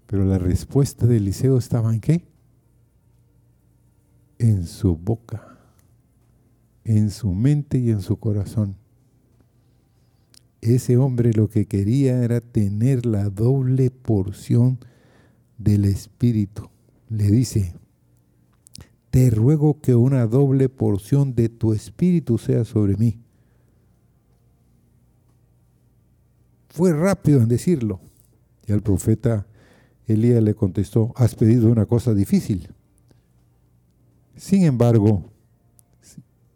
Pero 0.08 0.24
la 0.24 0.38
respuesta 0.38 1.06
de 1.06 1.18
Eliseo 1.18 1.56
estaba 1.56 1.94
en 1.94 2.00
qué? 2.00 2.24
En 4.40 4.66
su 4.66 4.96
boca, 4.96 5.56
en 6.82 7.12
su 7.12 7.32
mente 7.32 7.78
y 7.78 7.90
en 7.90 8.02
su 8.02 8.16
corazón. 8.18 8.74
Ese 10.60 10.96
hombre 10.96 11.32
lo 11.32 11.48
que 11.48 11.66
quería 11.66 12.24
era 12.24 12.40
tener 12.40 13.06
la 13.06 13.30
doble 13.30 13.92
porción 13.92 14.80
del 15.58 15.84
Espíritu. 15.84 16.70
Le 17.08 17.30
dice, 17.30 17.72
te 19.10 19.30
ruego 19.30 19.80
que 19.80 19.94
una 19.94 20.26
doble 20.26 20.68
porción 20.68 21.34
de 21.34 21.48
tu 21.48 21.72
espíritu 21.72 22.38
sea 22.38 22.64
sobre 22.64 22.96
mí. 22.96 23.18
Fue 26.68 26.92
rápido 26.92 27.40
en 27.40 27.48
decirlo. 27.48 28.00
Y 28.66 28.72
al 28.72 28.82
profeta 28.82 29.46
Elías 30.06 30.42
le 30.42 30.54
contestó, 30.54 31.12
has 31.16 31.34
pedido 31.34 31.70
una 31.70 31.86
cosa 31.86 32.14
difícil. 32.14 32.68
Sin 34.36 34.64
embargo, 34.64 35.24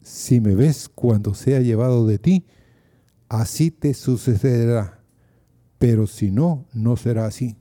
si 0.02 0.40
me 0.40 0.54
ves 0.54 0.88
cuando 0.88 1.34
sea 1.34 1.60
llevado 1.60 2.06
de 2.06 2.18
ti, 2.18 2.44
así 3.28 3.70
te 3.70 3.94
sucederá. 3.94 4.98
pero 5.78 6.06
si 6.06 6.30
no, 6.30 6.64
no 6.72 6.96
será 6.96 7.26
así. 7.26 7.56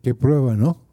Qué 0.00 0.14
prueba, 0.14 0.54
¿no? 0.54 0.87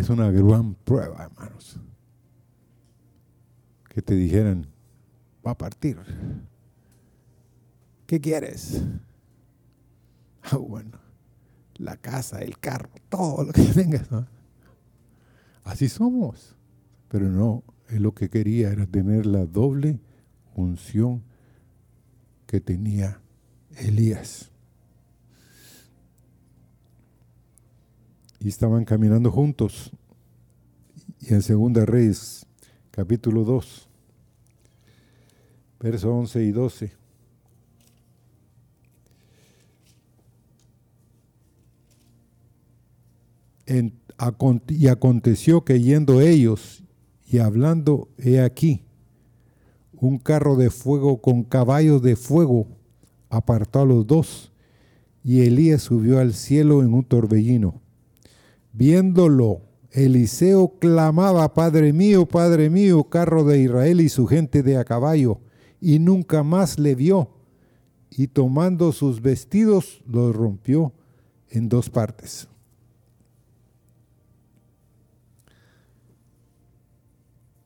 Es 0.00 0.08
una 0.08 0.30
gran 0.30 0.76
prueba, 0.76 1.24
hermanos. 1.24 1.78
Que 3.90 4.00
te 4.00 4.14
dijeran, 4.14 4.66
va 5.46 5.50
a 5.50 5.58
partir. 5.58 5.98
¿Qué 8.06 8.18
quieres? 8.18 8.82
Ah, 10.42 10.56
bueno, 10.56 10.98
la 11.74 11.98
casa, 11.98 12.38
el 12.38 12.58
carro, 12.58 12.88
todo 13.10 13.44
lo 13.44 13.52
que 13.52 13.62
tengas. 13.74 14.08
Así 15.64 15.86
somos. 15.90 16.56
Pero 17.08 17.28
no, 17.28 17.62
lo 17.90 18.14
que 18.14 18.30
quería 18.30 18.70
era 18.70 18.86
tener 18.86 19.26
la 19.26 19.44
doble 19.44 20.00
unción 20.54 21.22
que 22.46 22.62
tenía 22.62 23.20
Elías. 23.76 24.49
Y 28.40 28.48
estaban 28.48 28.84
caminando 28.84 29.30
juntos. 29.30 29.90
Y 31.20 31.34
en 31.34 31.42
Segunda 31.42 31.84
Reyes, 31.84 32.46
capítulo 32.90 33.44
2, 33.44 33.88
versos 35.78 36.10
11 36.10 36.44
y 36.44 36.50
12. 36.50 37.00
y 44.68 44.88
aconteció 44.88 45.64
que 45.64 45.80
yendo 45.80 46.20
ellos 46.20 46.82
y 47.30 47.38
hablando, 47.38 48.08
he 48.18 48.40
aquí, 48.40 48.82
un 49.92 50.18
carro 50.18 50.56
de 50.56 50.70
fuego 50.70 51.20
con 51.20 51.44
caballos 51.44 52.02
de 52.02 52.16
fuego 52.16 52.66
apartó 53.28 53.80
a 53.80 53.84
los 53.84 54.06
dos, 54.06 54.52
y 55.22 55.42
Elías 55.42 55.82
subió 55.82 56.18
al 56.18 56.32
cielo 56.32 56.82
en 56.82 56.92
un 56.92 57.04
torbellino. 57.04 57.80
Viéndolo, 58.80 59.60
Eliseo 59.90 60.78
clamaba, 60.78 61.52
Padre 61.52 61.92
mío, 61.92 62.24
Padre 62.24 62.70
mío, 62.70 63.04
carro 63.04 63.44
de 63.44 63.60
Israel 63.60 64.00
y 64.00 64.08
su 64.08 64.26
gente 64.26 64.62
de 64.62 64.78
a 64.78 64.86
caballo, 64.86 65.42
y 65.82 65.98
nunca 65.98 66.42
más 66.42 66.78
le 66.78 66.94
vio, 66.94 67.28
y 68.08 68.28
tomando 68.28 68.92
sus 68.92 69.20
vestidos 69.20 70.02
los 70.06 70.34
rompió 70.34 70.94
en 71.50 71.68
dos 71.68 71.90
partes. 71.90 72.48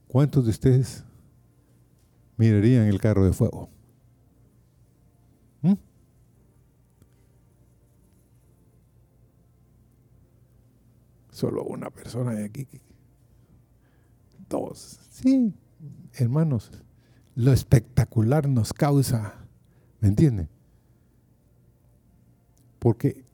¿Cuántos 0.08 0.46
de 0.46 0.50
ustedes 0.50 1.04
mirarían 2.36 2.88
el 2.88 3.00
carro 3.00 3.24
de 3.24 3.32
fuego? 3.32 3.68
¿Mm? 5.62 5.74
Solo 11.34 11.64
una 11.64 11.90
persona 11.90 12.30
de 12.30 12.44
aquí. 12.44 12.64
Dos. 14.48 15.00
Sí, 15.10 15.52
hermanos, 16.12 16.70
lo 17.34 17.52
espectacular 17.52 18.48
nos 18.48 18.72
causa, 18.72 19.44
¿me 19.98 20.06
entienden? 20.06 20.48
Porque 22.78 23.24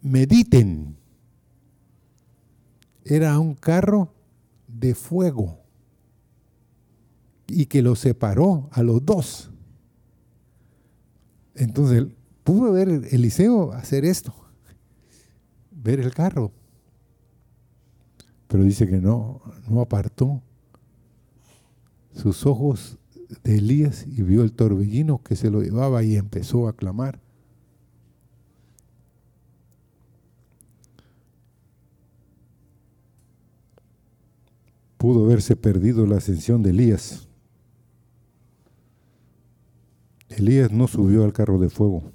mediten, 0.00 0.96
era 3.04 3.38
un 3.38 3.54
carro 3.54 4.14
de 4.66 4.94
fuego 4.94 5.60
y 7.48 7.66
que 7.66 7.82
los 7.82 7.98
separó 7.98 8.70
a 8.72 8.82
los 8.82 9.04
dos. 9.04 9.50
Entonces, 11.54 12.06
pudo 12.44 12.72
ver 12.72 12.88
Eliseo 12.88 13.72
hacer 13.72 14.06
esto, 14.06 14.34
ver 15.70 16.00
el 16.00 16.14
carro. 16.14 16.50
Pero 18.52 18.64
dice 18.64 18.86
que 18.86 19.00
no, 19.00 19.40
no 19.66 19.80
apartó 19.80 20.42
sus 22.12 22.44
ojos 22.44 22.98
de 23.42 23.56
Elías 23.56 24.06
y 24.06 24.20
vio 24.20 24.42
el 24.42 24.52
torbellino 24.52 25.22
que 25.22 25.36
se 25.36 25.50
lo 25.50 25.62
llevaba 25.62 26.02
y 26.02 26.16
empezó 26.16 26.68
a 26.68 26.76
clamar. 26.76 27.18
Pudo 34.98 35.24
haberse 35.24 35.56
perdido 35.56 36.04
la 36.04 36.18
ascensión 36.18 36.62
de 36.62 36.70
Elías 36.70 37.26
Elías 40.28 40.70
no 40.70 40.88
subió 40.88 41.24
al 41.24 41.32
carro 41.32 41.58
de 41.58 41.70
fuego, 41.70 42.12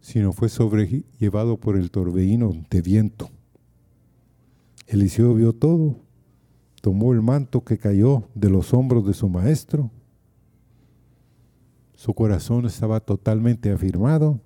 sino 0.00 0.32
fue 0.32 0.48
sobrellevado 0.48 1.58
por 1.58 1.76
el 1.76 1.92
torbellino 1.92 2.52
de 2.70 2.82
viento. 2.82 3.30
Eliseo 4.90 5.34
vio 5.34 5.52
todo, 5.52 6.00
tomó 6.82 7.12
el 7.12 7.22
manto 7.22 7.64
que 7.64 7.78
cayó 7.78 8.28
de 8.34 8.50
los 8.50 8.74
hombros 8.74 9.06
de 9.06 9.14
su 9.14 9.28
maestro. 9.28 9.88
Su 11.94 12.12
corazón 12.12 12.66
estaba 12.66 12.98
totalmente 12.98 13.70
afirmado, 13.70 14.40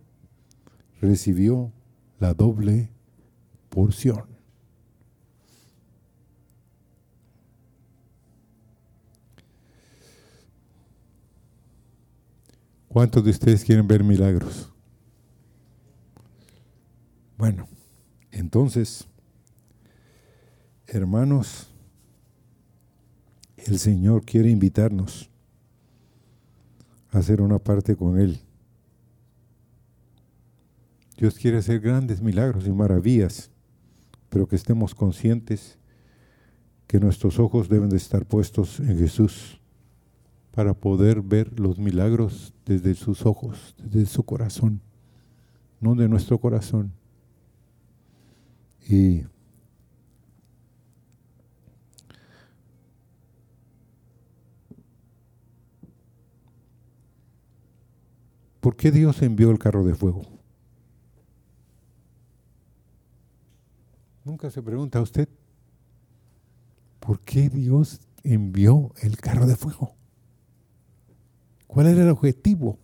recibió 1.01 1.73
la 2.19 2.35
doble 2.35 2.91
porción. 3.71 4.25
¿Cuántos 12.89 13.25
de 13.25 13.31
ustedes 13.31 13.65
quieren 13.65 13.89
ver 13.89 14.05
milagros? 14.05 14.71
Bueno, 17.39 17.67
entonces, 18.31 19.09
hermanos, 20.87 21.71
el 23.57 23.79
Señor 23.79 24.25
quiere 24.25 24.51
invitarnos 24.51 25.31
a 27.11 27.19
hacer 27.19 27.41
una 27.41 27.59
parte 27.59 27.97
con 27.97 28.19
Él. 28.19 28.41
Dios 31.17 31.37
quiere 31.39 31.59
hacer 31.59 31.81
grandes 31.81 32.21
milagros 32.21 32.67
y 32.67 32.73
maravillas, 32.73 33.51
pero 34.29 34.47
que 34.47 34.57
estemos 34.57 34.95
conscientes 34.95 35.79
que 36.87 37.01
nuestros 37.01 37.39
ojos 37.39 37.69
deben 37.69 37.89
de 37.89 37.97
estar 37.97 38.27
puestos 38.27 38.81
en 38.81 38.99
Jesús 38.99 39.61
para 40.51 40.75
poder 40.75 41.23
ver 41.23 41.59
los 41.59 41.79
milagros 41.79 42.53
desde 42.67 42.95
sus 42.95 43.27
ojos, 43.27 43.75
desde 43.79 44.07
su 44.07 44.23
corazón, 44.25 44.81
no 45.81 45.95
de 45.95 46.09
nuestro 46.09 46.39
corazón. 46.39 46.93
Y 48.89 49.23
¿Por 58.65 58.77
qué 58.77 58.91
Dios 58.91 59.21
envió 59.21 59.51
el 59.51 59.59
carro 59.59 59.85
de 59.85 59.95
fuego? 59.95 60.23
Nunca 64.25 64.51
se 64.51 64.63
pregunta 64.63 65.01
a 65.01 65.03
usted, 65.03 65.29
¿por 66.99 67.21
qué 67.21 67.51
Dios 67.51 68.01
envió 68.23 68.95
el 69.03 69.19
carro 69.19 69.47
de 69.47 69.55
fuego? 69.55 69.95
¿Cuál 71.67 71.89
era 71.89 72.05
el 72.05 72.09
objetivo? 72.09 72.79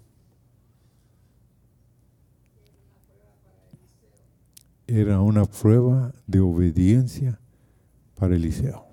Era 4.86 5.22
una 5.22 5.46
prueba 5.46 6.12
de 6.26 6.40
obediencia 6.40 7.40
para 8.16 8.36
Eliseo. 8.36 8.89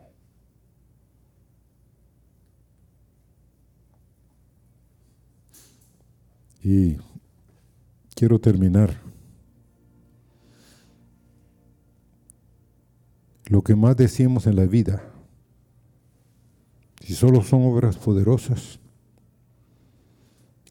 Y 6.70 6.98
quiero 8.14 8.40
terminar. 8.40 9.00
Lo 13.46 13.62
que 13.62 13.74
más 13.74 13.96
decimos 13.96 14.48
en 14.48 14.58
la 14.58 14.66
vida, 14.66 15.02
si 17.00 17.14
solo 17.14 17.42
son 17.42 17.64
obras 17.64 17.96
poderosas, 17.96 18.82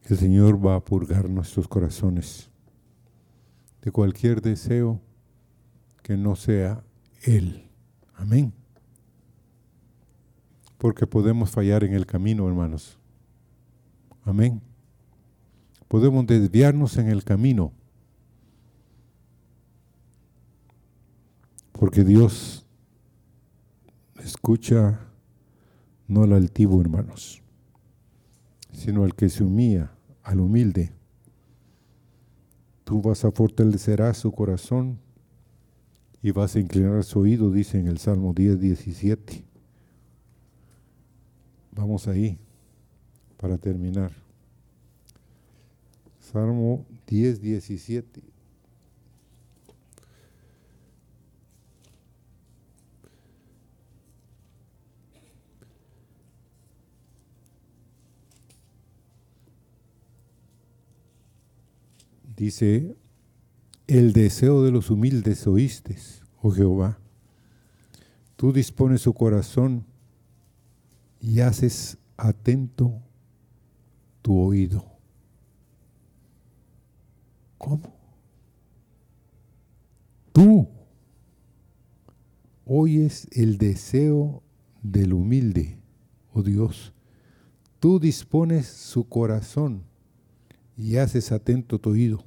el 0.05 0.19
Señor 0.19 0.65
va 0.65 0.75
a 0.75 0.85
purgar 0.85 1.31
nuestros 1.31 1.67
corazones 1.67 2.51
de 3.81 3.91
cualquier 3.91 4.43
deseo 4.43 5.01
que 6.03 6.19
no 6.19 6.37
sea 6.37 6.85
Él. 7.23 7.71
Amén. 8.17 8.53
Porque 10.77 11.07
podemos 11.07 11.51
fallar 11.51 11.85
en 11.85 11.95
el 11.95 12.05
camino, 12.05 12.47
hermanos. 12.47 12.99
Amén. 14.27 14.61
Podemos 15.89 16.27
desviarnos 16.27 16.97
en 16.97 17.09
el 17.09 17.25
camino. 17.25 17.73
Porque 21.73 22.05
Dios 22.05 22.67
Escucha 24.27 24.99
no 26.09 26.25
al 26.25 26.33
altivo, 26.33 26.81
hermanos, 26.81 27.43
sino 28.73 29.05
al 29.05 29.15
que 29.15 29.29
se 29.29 29.45
humilla, 29.45 29.93
al 30.25 30.41
humilde. 30.41 30.93
Tú 32.83 33.01
vas 33.01 33.25
a 33.25 33.31
fortalecer 33.31 34.03
su 34.17 34.33
corazón 34.33 34.99
y 36.23 36.33
vas 36.33 36.57
a 36.57 36.59
inclinar 36.59 37.05
su 37.05 37.21
oído, 37.21 37.53
dice 37.53 37.79
en 37.79 37.87
el 37.87 37.99
Salmo 37.99 38.33
10, 38.33 38.59
17. 38.59 39.45
Vamos 41.71 42.09
ahí 42.09 42.39
para 43.37 43.59
terminar. 43.59 44.26
Salmo 46.37 46.85
10, 47.07 47.41
17. 47.41 48.23
Dice, 62.37 62.95
el 63.87 64.13
deseo 64.13 64.63
de 64.63 64.71
los 64.71 64.91
humildes 64.91 65.47
oíste, 65.47 65.97
oh 66.43 66.51
Jehová. 66.51 66.99
Tú 68.37 68.53
dispones 68.53 69.01
su 69.01 69.15
corazón 69.15 69.87
y 71.19 71.41
haces 71.41 71.97
atento 72.19 72.93
tu 74.21 74.39
oído. 74.39 74.96
¿Cómo? 77.59 77.95
Tú 80.33 80.69
oyes 82.67 83.29
el 83.33 83.59
deseo 83.59 84.43
del 84.83 85.13
humilde, 85.13 85.79
oh 86.33 86.43
Dios. 86.43 86.93
Tú 87.81 87.99
dispones 87.99 88.67
su 88.67 89.09
corazón 89.09 89.85
y 90.77 90.97
haces 90.97 91.33
atento 91.33 91.79
tu 91.79 91.91
oído. 91.91 92.25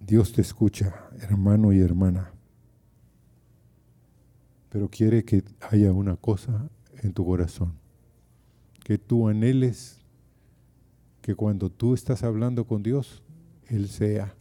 Dios 0.00 0.32
te 0.32 0.42
escucha, 0.42 1.08
hermano 1.20 1.72
y 1.72 1.80
hermana, 1.80 2.30
pero 4.68 4.90
quiere 4.90 5.24
que 5.24 5.42
haya 5.70 5.92
una 5.92 6.16
cosa 6.16 6.68
en 7.02 7.14
tu 7.14 7.24
corazón, 7.24 7.78
que 8.84 8.98
tú 8.98 9.28
anheles 9.28 10.03
que 11.24 11.34
cuando 11.34 11.70
tú 11.70 11.94
estás 11.94 12.22
hablando 12.22 12.66
con 12.66 12.82
Dios, 12.82 13.22
Él 13.68 13.88
sea 13.88 14.34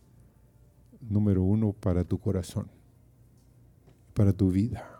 número 1.00 1.42
uno 1.42 1.72
para 1.72 2.04
tu 2.04 2.20
corazón, 2.20 2.68
para 4.14 4.34
tu 4.34 4.52
vida. 4.52 5.00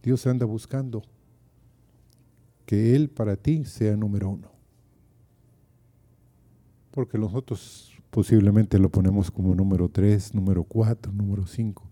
Dios 0.00 0.24
anda 0.28 0.46
buscando 0.46 1.02
que 2.66 2.94
Él 2.94 3.10
para 3.10 3.34
ti 3.34 3.64
sea 3.64 3.96
número 3.96 4.30
uno. 4.30 4.48
Porque 6.92 7.18
nosotros 7.18 7.92
posiblemente 8.08 8.78
lo 8.78 8.90
ponemos 8.90 9.32
como 9.32 9.56
número 9.56 9.88
tres, 9.88 10.32
número 10.32 10.62
cuatro, 10.62 11.10
número 11.10 11.48
cinco. 11.48 11.82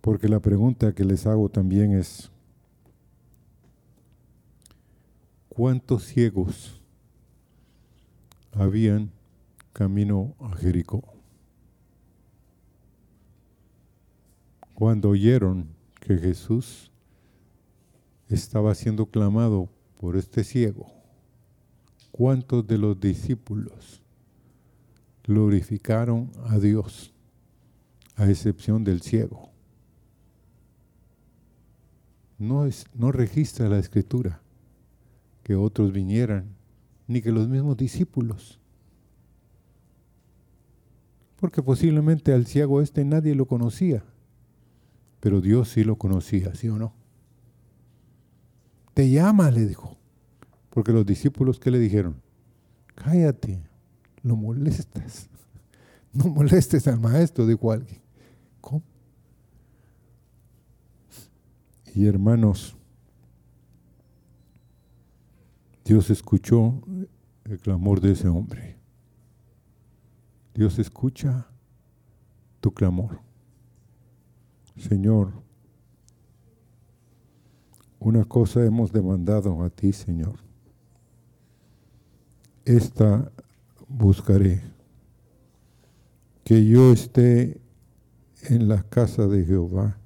Porque 0.00 0.28
la 0.28 0.40
pregunta 0.40 0.92
que 0.92 1.04
les 1.04 1.28
hago 1.28 1.48
también 1.48 1.92
es, 1.92 2.32
¿cuántos 5.56 6.04
ciegos 6.04 6.82
habían 8.52 9.10
camino 9.72 10.34
a 10.38 10.54
Jericó? 10.54 11.02
Cuando 14.74 15.08
oyeron 15.08 15.74
que 15.98 16.18
Jesús 16.18 16.92
estaba 18.28 18.74
siendo 18.74 19.06
clamado 19.06 19.70
por 19.98 20.18
este 20.18 20.44
ciego, 20.44 20.92
¿cuántos 22.10 22.66
de 22.66 22.76
los 22.76 23.00
discípulos 23.00 24.02
glorificaron 25.24 26.30
a 26.44 26.58
Dios, 26.58 27.14
a 28.16 28.28
excepción 28.28 28.84
del 28.84 29.00
ciego? 29.00 29.48
No, 32.38 32.66
es, 32.66 32.84
no 32.92 33.10
registra 33.10 33.70
la 33.70 33.78
escritura 33.78 34.42
que 35.46 35.54
otros 35.54 35.92
vinieran, 35.92 36.56
ni 37.06 37.22
que 37.22 37.30
los 37.30 37.46
mismos 37.46 37.76
discípulos. 37.76 38.58
Porque 41.36 41.62
posiblemente 41.62 42.32
al 42.32 42.46
ciego 42.46 42.80
este 42.80 43.04
nadie 43.04 43.36
lo 43.36 43.46
conocía, 43.46 44.02
pero 45.20 45.40
Dios 45.40 45.68
sí 45.68 45.84
lo 45.84 45.94
conocía, 45.98 46.52
¿sí 46.56 46.68
o 46.68 46.76
no? 46.76 46.94
Te 48.92 49.08
llama, 49.08 49.52
le 49.52 49.66
dijo. 49.66 49.96
Porque 50.70 50.90
los 50.90 51.06
discípulos, 51.06 51.60
¿qué 51.60 51.70
le 51.70 51.78
dijeron? 51.78 52.20
Cállate, 52.96 53.62
lo 54.24 54.34
molestas. 54.34 55.28
No 56.12 56.24
molestes 56.24 56.88
al 56.88 56.98
maestro, 56.98 57.46
dijo 57.46 57.70
alguien. 57.70 58.00
¿Cómo? 58.60 58.82
Y 61.94 62.06
hermanos, 62.06 62.74
Dios 65.86 66.10
escuchó 66.10 66.82
el 67.44 67.60
clamor 67.60 68.00
de 68.00 68.10
ese 68.10 68.26
hombre. 68.26 68.76
Dios 70.52 70.80
escucha 70.80 71.46
tu 72.60 72.74
clamor. 72.74 73.20
Señor, 74.76 75.32
una 78.00 78.24
cosa 78.24 78.64
hemos 78.64 78.90
demandado 78.90 79.62
a 79.62 79.70
ti, 79.70 79.92
Señor. 79.92 80.40
Esta 82.64 83.30
buscaré, 83.86 84.62
que 86.42 86.66
yo 86.66 86.90
esté 86.90 87.60
en 88.42 88.66
la 88.66 88.82
casa 88.82 89.28
de 89.28 89.44
Jehová 89.44 89.96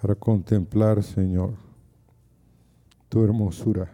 para 0.00 0.14
contemplar, 0.14 1.02
Señor, 1.02 1.65
tu 3.16 3.22
hermosura 3.22 3.88